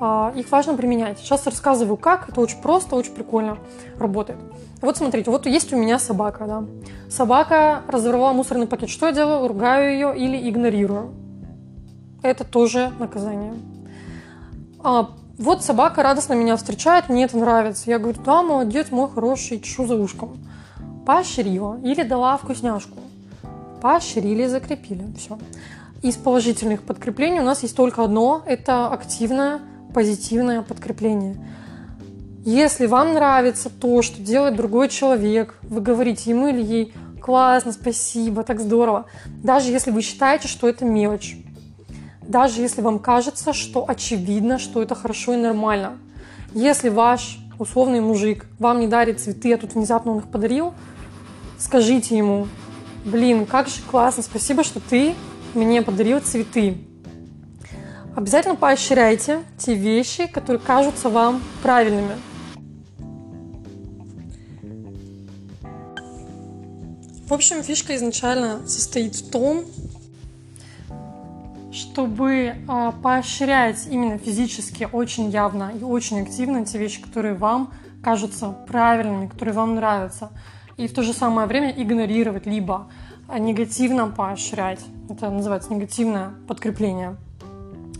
а, 0.00 0.32
их 0.34 0.50
важно 0.50 0.74
применять. 0.74 1.18
Сейчас 1.18 1.46
рассказываю, 1.46 1.98
как. 1.98 2.30
Это 2.30 2.40
очень 2.40 2.60
просто, 2.62 2.96
очень 2.96 3.12
прикольно 3.12 3.58
работает. 3.98 4.38
Вот 4.80 4.96
смотрите, 4.96 5.30
вот 5.30 5.44
есть 5.44 5.72
у 5.74 5.76
меня 5.76 5.98
собака, 5.98 6.46
да. 6.46 6.64
Собака 7.10 7.82
разорвала 7.88 8.32
мусорный 8.32 8.66
пакет. 8.66 8.88
Что 8.88 9.06
я 9.06 9.12
делаю? 9.12 9.46
Ругаю 9.48 9.92
ее 9.92 10.16
или 10.16 10.48
игнорирую. 10.48 11.14
Это 12.22 12.44
тоже 12.44 12.90
наказание. 12.98 13.54
А, 14.82 15.10
вот 15.36 15.62
собака 15.62 16.02
радостно 16.02 16.32
меня 16.32 16.56
встречает, 16.56 17.10
мне 17.10 17.24
это 17.24 17.36
нравится. 17.36 17.90
Я 17.90 17.98
говорю, 17.98 18.18
да, 18.24 18.42
молодец, 18.42 18.90
мой 18.90 19.10
хороший, 19.10 19.60
чешу 19.60 19.86
за 19.86 19.96
ушком. 19.96 20.38
Поощрила 21.04 21.78
или 21.82 22.02
дала 22.02 22.38
вкусняшку 22.38 22.98
поощрили, 23.84 24.46
закрепили. 24.46 25.04
Все. 25.18 25.38
Из 26.00 26.16
положительных 26.16 26.80
подкреплений 26.84 27.40
у 27.40 27.44
нас 27.44 27.62
есть 27.62 27.76
только 27.76 28.02
одно– 28.02 28.42
это 28.46 28.88
активное, 28.88 29.60
позитивное 29.92 30.62
подкрепление. 30.62 31.36
Если 32.46 32.86
вам 32.86 33.12
нравится 33.12 33.68
то, 33.68 34.00
что 34.00 34.22
делает 34.22 34.56
другой 34.56 34.88
человек, 34.88 35.58
вы 35.60 35.82
говорите 35.82 36.30
ему 36.30 36.48
или 36.48 36.62
ей 36.62 36.94
«классно, 37.20 37.72
спасибо, 37.72 38.42
так 38.42 38.58
здорово», 38.58 39.04
даже 39.42 39.70
если 39.70 39.90
вы 39.90 40.00
считаете, 40.00 40.48
что 40.48 40.66
это 40.66 40.86
мелочь, 40.86 41.36
даже 42.22 42.62
если 42.62 42.80
вам 42.80 42.98
кажется, 42.98 43.52
что 43.52 43.84
очевидно, 43.86 44.58
что 44.58 44.80
это 44.80 44.94
хорошо 44.94 45.34
и 45.34 45.36
нормально. 45.36 45.98
Если 46.54 46.88
ваш 46.88 47.38
условный 47.58 48.00
мужик 48.00 48.46
вам 48.58 48.80
не 48.80 48.86
дарит 48.86 49.20
цветы, 49.20 49.52
а 49.52 49.58
тут 49.58 49.74
внезапно 49.74 50.12
он 50.12 50.18
их 50.20 50.28
подарил, 50.28 50.72
скажите 51.58 52.16
ему 52.16 52.48
Блин, 53.04 53.44
как 53.44 53.68
же 53.68 53.82
классно, 53.82 54.22
спасибо, 54.22 54.64
что 54.64 54.80
ты 54.80 55.14
мне 55.54 55.82
подарил 55.82 56.20
цветы. 56.20 56.78
Обязательно 58.16 58.54
поощряйте 58.54 59.42
те 59.58 59.74
вещи, 59.74 60.26
которые 60.26 60.60
кажутся 60.60 61.10
вам 61.10 61.42
правильными. 61.62 62.14
В 67.26 67.32
общем, 67.32 67.62
фишка 67.62 67.94
изначально 67.96 68.66
состоит 68.66 69.16
в 69.16 69.30
том, 69.30 69.64
чтобы 71.72 72.54
э, 72.56 72.92
поощрять 73.02 73.86
именно 73.90 74.16
физически 74.16 74.88
очень 74.90 75.28
явно 75.28 75.72
и 75.78 75.82
очень 75.82 76.22
активно 76.22 76.64
те 76.64 76.78
вещи, 76.78 77.02
которые 77.02 77.34
вам 77.34 77.72
кажутся 78.02 78.50
правильными, 78.66 79.26
которые 79.26 79.54
вам 79.54 79.74
нравятся 79.74 80.30
и 80.76 80.86
в 80.88 80.94
то 80.94 81.02
же 81.02 81.12
самое 81.12 81.46
время 81.46 81.70
игнорировать, 81.70 82.46
либо 82.46 82.88
негативно 83.38 84.08
поощрять. 84.08 84.80
Это 85.08 85.30
называется 85.30 85.72
негативное 85.72 86.34
подкрепление. 86.48 87.16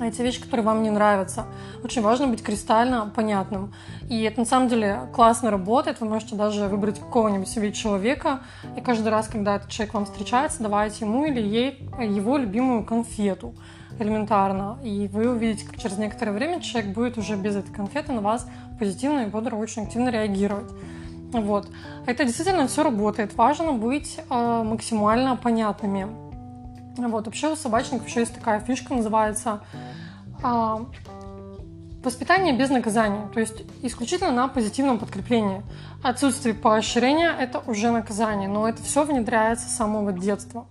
А 0.00 0.06
эти 0.06 0.22
вещи, 0.22 0.40
которые 0.40 0.66
вам 0.66 0.82
не 0.82 0.90
нравятся. 0.90 1.46
Очень 1.84 2.02
важно 2.02 2.26
быть 2.26 2.42
кристально 2.42 3.12
понятным. 3.14 3.72
И 4.10 4.22
это 4.22 4.40
на 4.40 4.46
самом 4.46 4.68
деле 4.68 5.08
классно 5.14 5.52
работает. 5.52 6.00
Вы 6.00 6.08
можете 6.08 6.34
даже 6.34 6.66
выбрать 6.66 6.98
какого-нибудь 6.98 7.48
себе 7.48 7.72
человека, 7.72 8.40
и 8.76 8.80
каждый 8.80 9.10
раз, 9.10 9.28
когда 9.28 9.54
этот 9.54 9.70
человек 9.70 9.94
вам 9.94 10.06
встречается, 10.06 10.64
давать 10.64 11.00
ему 11.00 11.26
или 11.26 11.40
ей 11.40 11.88
его 12.00 12.36
любимую 12.36 12.84
конфету 12.84 13.54
элементарно. 14.00 14.78
И 14.82 15.08
вы 15.12 15.30
увидите, 15.30 15.64
как 15.64 15.78
через 15.78 15.96
некоторое 15.96 16.32
время 16.32 16.60
человек 16.60 16.92
будет 16.92 17.16
уже 17.16 17.36
без 17.36 17.54
этой 17.54 17.72
конфеты 17.72 18.12
на 18.12 18.20
вас 18.20 18.48
позитивно 18.80 19.20
и 19.20 19.26
бодро 19.26 19.54
очень 19.54 19.84
активно 19.84 20.08
реагировать. 20.08 20.72
Вот. 21.40 21.68
Это 22.06 22.24
действительно 22.24 22.66
все 22.66 22.82
работает. 22.82 23.34
Важно 23.36 23.72
быть 23.72 24.18
э, 24.18 24.62
максимально 24.62 25.36
понятными. 25.36 26.08
Вот. 26.96 27.26
Вообще 27.26 27.52
у 27.52 27.56
собачников 27.56 28.06
еще 28.06 28.20
есть 28.20 28.34
такая 28.34 28.60
фишка, 28.60 28.94
называется 28.94 29.60
э, 30.42 30.76
воспитание 32.02 32.56
без 32.56 32.70
наказания. 32.70 33.28
То 33.32 33.40
есть 33.40 33.62
исключительно 33.82 34.30
на 34.30 34.48
позитивном 34.48 34.98
подкреплении. 34.98 35.62
Отсутствие 36.02 36.54
поощрения– 36.54 37.34
это 37.38 37.60
уже 37.66 37.90
наказание. 37.90 38.48
Но 38.48 38.68
это 38.68 38.82
все 38.82 39.04
внедряется 39.04 39.68
с 39.68 39.76
самого 39.76 40.12
детства. 40.12 40.66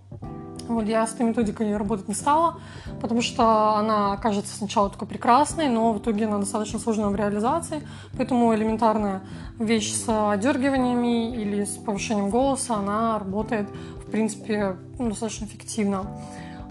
Вот 0.68 0.86
я 0.86 1.06
с 1.06 1.14
этой 1.14 1.26
методикой 1.26 1.76
работать 1.76 2.08
не 2.08 2.14
стала, 2.14 2.58
потому 3.00 3.20
что 3.20 3.76
она 3.76 4.16
кажется 4.16 4.56
сначала 4.56 4.88
такой 4.88 5.06
прекрасной, 5.06 5.68
но 5.68 5.92
в 5.92 5.98
итоге 5.98 6.26
она 6.26 6.38
достаточно 6.38 6.78
сложная 6.78 7.08
в 7.08 7.16
реализации. 7.16 7.86
Поэтому 8.16 8.54
элементарная 8.54 9.22
вещь 9.58 9.92
с 9.92 10.04
одергиваниями 10.08 11.34
или 11.34 11.64
с 11.64 11.76
повышением 11.76 12.30
голоса, 12.30 12.76
она 12.76 13.18
работает, 13.18 13.68
в 14.06 14.10
принципе, 14.10 14.76
ну, 14.98 15.10
достаточно 15.10 15.44
эффективно. 15.44 16.06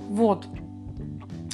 Вот. 0.09 0.45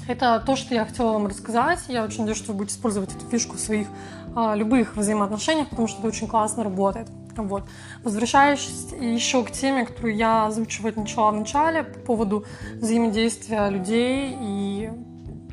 Это 0.07 0.41
то, 0.43 0.55
что 0.55 0.73
я 0.73 0.85
хотела 0.85 1.13
вам 1.13 1.27
рассказать. 1.27 1.79
Я 1.87 2.03
очень 2.03 2.21
надеюсь, 2.21 2.39
что 2.39 2.51
вы 2.51 2.59
будете 2.59 2.75
использовать 2.75 3.15
эту 3.15 3.25
фишку 3.27 3.57
в 3.57 3.59
своих 3.59 3.87
а, 4.35 4.55
любых 4.55 4.95
взаимоотношениях, 4.95 5.69
потому 5.69 5.87
что 5.87 5.99
это 5.99 6.07
очень 6.07 6.27
классно 6.27 6.63
работает. 6.63 7.07
Вот. 7.35 7.63
Возвращаясь 8.03 8.87
еще 8.99 9.43
к 9.43 9.51
теме, 9.51 9.85
которую 9.85 10.15
я 10.15 10.47
озвучивать 10.47 10.97
начала 10.97 11.31
в 11.31 11.35
начале 11.35 11.83
по 11.83 11.99
поводу 11.99 12.45
взаимодействия 12.75 13.69
людей 13.69 14.35
и 14.39 14.91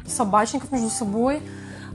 собачников 0.07 0.73
между 0.73 0.89
собой, 0.89 1.43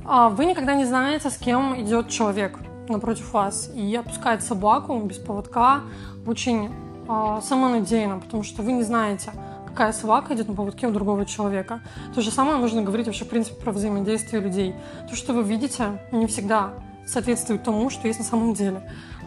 а, 0.05 0.29
вы 0.29 0.45
никогда 0.45 0.75
не 0.75 0.85
знаете, 0.85 1.29
с 1.29 1.37
кем 1.37 1.79
идет 1.81 2.09
человек 2.09 2.59
напротив 2.87 3.33
вас. 3.33 3.69
И 3.73 3.95
отпускать 3.95 4.43
собаку 4.43 4.99
без 4.99 5.17
поводка 5.17 5.81
очень 6.25 6.69
а, 7.07 7.41
самонадеянно, 7.41 8.19
потому 8.19 8.43
что 8.43 8.61
вы 8.61 8.73
не 8.73 8.83
знаете, 8.83 9.31
какая 9.67 9.93
собака 9.93 10.33
идет 10.33 10.47
на 10.47 10.55
поводке 10.55 10.87
у 10.87 10.91
другого 10.91 11.25
человека. 11.25 11.81
То 12.13 12.21
же 12.21 12.31
самое 12.31 12.57
можно 12.57 12.81
говорить 12.81 13.07
вообще, 13.07 13.25
в 13.25 13.29
принципе, 13.29 13.61
про 13.61 13.71
взаимодействие 13.71 14.41
людей. 14.41 14.75
То, 15.09 15.15
что 15.15 15.33
вы 15.33 15.43
видите, 15.43 15.99
не 16.11 16.27
всегда 16.27 16.73
соответствует 17.11 17.63
тому, 17.63 17.89
что 17.89 18.07
есть 18.07 18.19
на 18.19 18.25
самом 18.25 18.53
деле. 18.53 18.81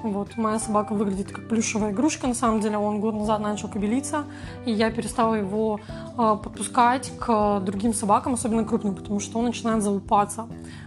Вот, 0.04 0.36
моя 0.36 0.58
собака 0.58 0.92
выглядит 0.92 1.32
как 1.32 1.48
плюшевая 1.48 1.92
игрушка, 1.92 2.26
на 2.26 2.34
самом 2.34 2.60
деле. 2.60 2.76
Он 2.76 3.00
год 3.00 3.14
назад 3.14 3.40
начал 3.40 3.68
кобелиться, 3.68 4.24
и 4.66 4.70
я 4.70 4.90
перестала 4.90 5.34
его 5.34 5.80
э, 6.18 6.36
подпускать 6.42 7.10
к 7.18 7.60
другим 7.60 7.94
собакам, 7.94 8.34
особенно 8.34 8.64
крупным, 8.64 8.94
потому 8.94 9.18
что 9.18 9.38
он 9.38 9.46
начинает 9.46 9.82
залупаться. 9.82 10.46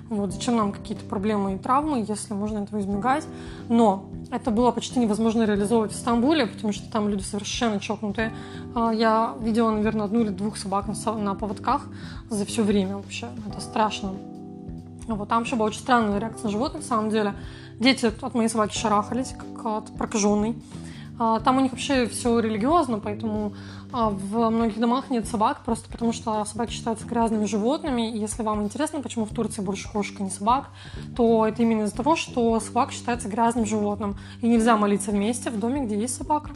Вот, 0.10 0.32
зачем 0.32 0.56
нам 0.56 0.72
какие-то 0.72 1.04
проблемы 1.04 1.56
и 1.56 1.58
травмы, 1.58 2.06
если 2.08 2.36
можно 2.36 2.60
этого 2.60 2.80
избегать. 2.80 3.26
Но 3.70 4.06
это 4.30 4.52
было 4.52 4.70
почти 4.70 5.00
невозможно 5.00 5.46
реализовывать 5.46 5.94
в 5.94 5.96
Стамбуле, 5.96 6.46
потому 6.46 6.72
что 6.72 6.88
там 6.92 7.10
люди 7.10 7.24
совершенно 7.24 7.80
чокнутые. 7.80 8.34
А, 8.76 8.92
я 8.92 9.34
видела, 9.42 9.72
наверное, 9.72 10.06
одну 10.06 10.22
или 10.22 10.30
двух 10.30 10.58
собак 10.58 10.86
на 10.88 11.34
поводках 11.34 11.88
за 12.30 12.46
все 12.46 12.62
время 12.62 12.98
вообще. 12.98 13.28
Это 13.50 13.62
страшно. 13.62 14.14
Вот 15.16 15.30
там 15.30 15.44
еще 15.44 15.56
была 15.56 15.68
очень 15.68 15.80
странная 15.80 16.20
реакция 16.20 16.50
животных, 16.50 16.84
на 16.84 16.88
самом 16.88 17.10
деле. 17.10 17.34
Дети 17.80 18.06
от 18.06 18.34
моей 18.34 18.50
собаки 18.50 18.78
шарахались, 18.78 19.34
как 19.34 19.66
от 19.66 19.98
прокаженной. 19.98 20.56
А, 21.20 21.40
там 21.40 21.58
у 21.58 21.62
них 21.62 21.72
вообще 21.72 22.06
все 22.08 22.40
религиозно, 22.40 23.00
поэтому 23.00 23.54
а, 23.92 24.10
в 24.10 24.50
многих 24.50 24.80
домах 24.80 25.10
нет 25.10 25.28
собак, 25.28 25.62
просто 25.66 25.90
потому 25.90 26.14
что 26.14 26.46
собаки 26.46 26.72
считаются 26.72 27.08
грязными 27.08 27.46
животными. 27.46 28.12
И 28.12 28.20
если 28.20 28.44
вам 28.44 28.64
интересно, 28.64 29.02
почему 29.02 29.26
в 29.26 29.34
Турции 29.34 29.62
больше 29.62 29.92
кошек, 29.92 30.16
а 30.20 30.24
не 30.24 30.30
собак, 30.30 30.70
то 31.16 31.48
это 31.48 31.64
именно 31.64 31.84
из-за 31.84 31.96
того, 31.96 32.16
что 32.16 32.60
собак 32.60 32.92
считается 32.92 33.30
грязным 33.30 33.66
животным. 33.66 34.18
И 34.42 34.48
нельзя 34.48 34.78
молиться 34.78 35.12
вместе 35.12 35.50
в 35.50 35.60
доме, 35.60 35.86
где 35.86 36.00
есть 36.00 36.16
собака. 36.16 36.52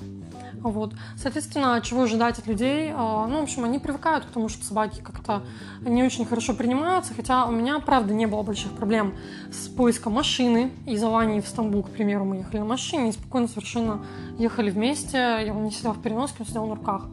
Вот. 0.64 0.94
Соответственно, 1.18 1.82
чего 1.84 2.04
ожидать 2.04 2.38
от 2.40 2.48
людей? 2.48 2.92
А, 2.96 3.28
ну, 3.28 3.40
в 3.40 3.44
общем, 3.44 3.64
они 3.64 3.80
привыкают 3.80 4.26
к 4.26 4.30
тому, 4.30 4.48
что 4.48 4.64
собаки 4.64 5.02
как-то 5.02 5.44
не 5.82 6.04
очень 6.04 6.26
хорошо 6.26 6.54
принимаются, 6.54 7.14
хотя 7.14 7.46
у 7.46 7.52
меня, 7.52 7.80
правда, 7.80 8.14
не 8.14 8.28
было 8.28 8.44
больших 8.44 8.72
проблем 8.74 9.14
с 9.52 9.68
поиском 9.68 10.14
машины. 10.14 10.72
Из 10.86 11.04
Алании 11.04 11.42
в 11.42 11.48
Стамбул, 11.48 11.84
к 11.84 11.90
примеру, 11.90 12.26
мы 12.26 12.38
ехали 12.38 12.60
на 12.60 12.66
машине 12.66 13.10
и 13.10 13.12
спокойно 13.12 13.48
совершенно 13.48 14.06
ехали 14.38 14.70
вместе. 14.70 15.18
Я 15.18 15.54
не 15.54 15.72
сидела 15.72 15.94
в 15.94 16.02
переноске, 16.02 16.38
он 16.40 16.46
сидел 16.46 16.66
на 16.68 16.76
руках. 16.76 17.08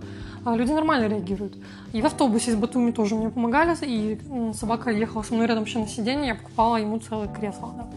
А, 0.44 0.54
люди 0.54 0.72
нормально 0.72 1.08
реагируют. 1.08 1.56
И 1.92 2.02
в 2.02 2.06
автобусе 2.06 2.50
из 2.50 2.56
Батуми 2.56 2.90
тоже 2.90 3.14
мне 3.14 3.30
помогали, 3.30 3.76
и 3.82 4.18
собака 4.54 4.90
ехала 4.90 5.22
со 5.22 5.34
мной 5.34 5.46
рядом 5.46 5.64
еще 5.64 5.78
на 5.78 5.88
сиденье, 5.88 6.28
я 6.28 6.34
покупала 6.34 6.76
ему 6.76 6.98
целое 6.98 7.28
кресло. 7.28 7.72
Да. 7.76 7.88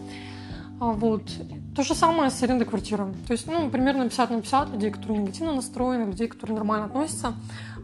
А, 0.80 0.92
вот. 0.92 1.22
То 1.74 1.82
же 1.82 1.94
самое 1.94 2.30
с 2.30 2.42
арендой 2.42 2.66
квартиры. 2.66 3.14
То 3.26 3.32
есть, 3.32 3.46
ну, 3.46 3.70
примерно 3.70 4.04
50 4.04 4.30
на 4.30 4.40
50 4.42 4.72
людей, 4.72 4.90
которые 4.90 5.20
негативно 5.22 5.54
настроены, 5.54 6.04
людей, 6.04 6.28
которые 6.28 6.56
нормально 6.56 6.84
относятся. 6.84 7.34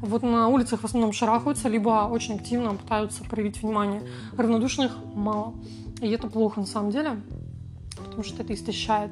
Вот 0.00 0.22
на 0.22 0.48
улицах 0.48 0.80
в 0.80 0.84
основном 0.84 1.12
шарахаются, 1.14 1.68
либо 1.68 2.06
очень 2.10 2.36
активно 2.36 2.74
пытаются 2.74 3.24
проявить 3.24 3.62
внимание. 3.62 4.02
Равнодушных 4.36 4.92
мало. 5.14 5.54
И 6.02 6.10
это 6.10 6.28
плохо 6.28 6.60
на 6.60 6.66
самом 6.66 6.90
деле, 6.90 7.20
потому 7.96 8.22
что 8.22 8.42
это 8.42 8.52
истощает. 8.52 9.10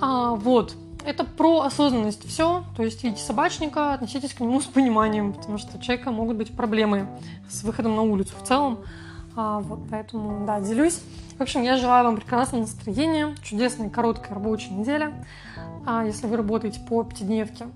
А, 0.00 0.30
вот. 0.34 0.74
Это 1.04 1.24
про 1.24 1.60
осознанность 1.60 2.26
все. 2.26 2.64
То 2.76 2.82
есть 2.82 3.04
видите 3.04 3.22
собачника, 3.22 3.94
относитесь 3.94 4.32
к 4.32 4.40
нему 4.40 4.60
с 4.60 4.64
пониманием, 4.64 5.32
потому 5.32 5.58
что 5.58 5.76
у 5.76 5.80
человека 5.80 6.10
могут 6.10 6.36
быть 6.36 6.56
проблемы 6.56 7.06
с 7.48 7.62
выходом 7.62 7.96
на 7.96 8.02
улицу 8.02 8.32
в 8.42 8.46
целом. 8.46 8.78
А, 9.40 9.60
вот 9.60 9.78
поэтому, 9.88 10.44
да, 10.44 10.58
делюсь. 10.58 11.00
В 11.38 11.40
общем, 11.40 11.62
я 11.62 11.76
желаю 11.76 12.04
вам 12.04 12.16
прекрасного 12.16 12.62
настроения, 12.62 13.36
чудесной 13.40 13.88
короткой 13.88 14.34
рабочей 14.34 14.74
недели, 14.74 15.14
а, 15.86 16.04
если 16.04 16.26
вы 16.26 16.36
работаете 16.36 16.80
по 16.80 17.04
пятидневке. 17.04 17.68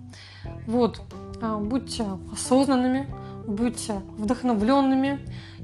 Вот, 0.67 1.01
а, 1.41 1.59
будьте 1.59 2.05
осознанными, 2.33 3.07
будьте 3.47 4.01
вдохновленными 4.19 5.21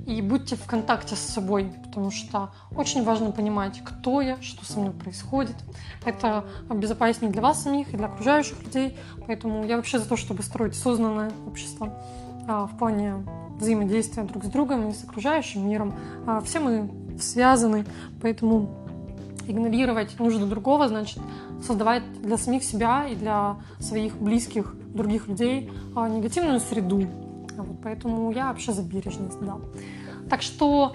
и 0.06 0.22
будьте 0.22 0.54
в 0.54 0.64
контакте 0.66 1.16
с 1.16 1.18
собой, 1.18 1.72
потому 1.84 2.12
что 2.12 2.50
очень 2.76 3.02
важно 3.02 3.32
понимать, 3.32 3.82
кто 3.84 4.20
я, 4.20 4.40
что 4.40 4.64
со 4.64 4.78
мной 4.78 4.92
происходит. 4.92 5.56
Это 6.04 6.44
безопаснее 6.72 7.32
для 7.32 7.42
вас 7.42 7.64
самих 7.64 7.92
и 7.92 7.96
для 7.96 8.06
окружающих 8.06 8.62
людей, 8.62 8.96
поэтому 9.26 9.64
я 9.64 9.74
вообще 9.74 9.98
за 9.98 10.08
то, 10.08 10.16
чтобы 10.16 10.44
строить 10.44 10.74
осознанное 10.74 11.32
общество 11.44 12.00
в 12.48 12.70
плане 12.78 13.24
взаимодействия 13.60 14.22
друг 14.24 14.44
с 14.44 14.48
другом 14.48 14.88
и 14.88 14.92
с 14.92 15.04
окружающим 15.04 15.68
миром. 15.68 15.94
Все 16.44 16.60
мы 16.60 16.90
связаны, 17.20 17.84
поэтому 18.22 18.70
игнорировать 19.46 20.18
нужды 20.18 20.46
другого, 20.46 20.88
значит, 20.88 21.18
создавать 21.64 22.02
для 22.22 22.36
самих 22.36 22.62
себя 22.62 23.06
и 23.08 23.14
для 23.14 23.56
своих 23.78 24.16
близких 24.16 24.74
других 24.94 25.26
людей 25.26 25.70
а, 25.96 26.08
негативную 26.08 26.60
среду. 26.60 27.06
Вот, 27.56 27.76
поэтому 27.82 28.30
я 28.30 28.48
вообще 28.48 28.72
за 28.72 28.82
бережность, 28.82 29.40
да. 29.40 29.58
Так 30.28 30.42
что 30.42 30.94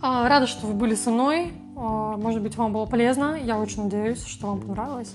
а, 0.00 0.28
рада, 0.28 0.46
что 0.46 0.66
вы 0.66 0.74
были 0.74 0.94
со 0.94 1.10
мной. 1.10 1.52
А, 1.76 2.16
может 2.16 2.42
быть, 2.42 2.56
вам 2.56 2.72
было 2.72 2.86
полезно. 2.86 3.38
Я 3.42 3.58
очень 3.58 3.84
надеюсь, 3.84 4.24
что 4.24 4.48
вам 4.48 4.60
понравилось 4.60 5.14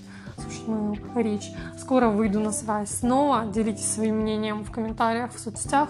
мою 0.68 0.96
речь. 1.16 1.52
Скоро 1.80 2.10
выйду 2.10 2.40
на 2.40 2.52
связь 2.52 2.90
снова. 2.90 3.46
Делитесь 3.46 3.92
своим 3.92 4.22
мнением 4.22 4.64
в 4.64 4.72
комментариях, 4.72 5.34
в 5.34 5.40
соцсетях. 5.40 5.90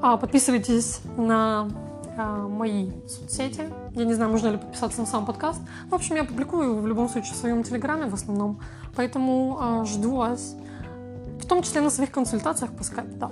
Подписывайтесь 0.00 1.00
на 1.16 1.68
мои 2.16 2.90
соцсети. 3.06 3.72
Я 3.94 4.04
не 4.04 4.14
знаю, 4.14 4.30
можно 4.30 4.48
ли 4.48 4.58
подписаться 4.58 5.00
на 5.00 5.06
сам 5.06 5.24
подкаст. 5.24 5.60
В 5.88 5.94
общем, 5.94 6.16
я 6.16 6.24
публикую 6.24 6.80
в 6.80 6.86
любом 6.86 7.08
случае 7.08 7.34
в 7.34 7.36
своем 7.36 7.62
телеграме 7.62 8.06
в 8.06 8.14
основном. 8.14 8.60
Поэтому 8.96 9.58
э, 9.60 9.84
жду 9.86 10.16
вас, 10.16 10.56
в 11.40 11.46
том 11.46 11.62
числе 11.62 11.80
на 11.80 11.90
своих 11.90 12.10
консультациях 12.10 12.72
по 12.72 12.82
скайпу, 12.82 13.14
да. 13.16 13.30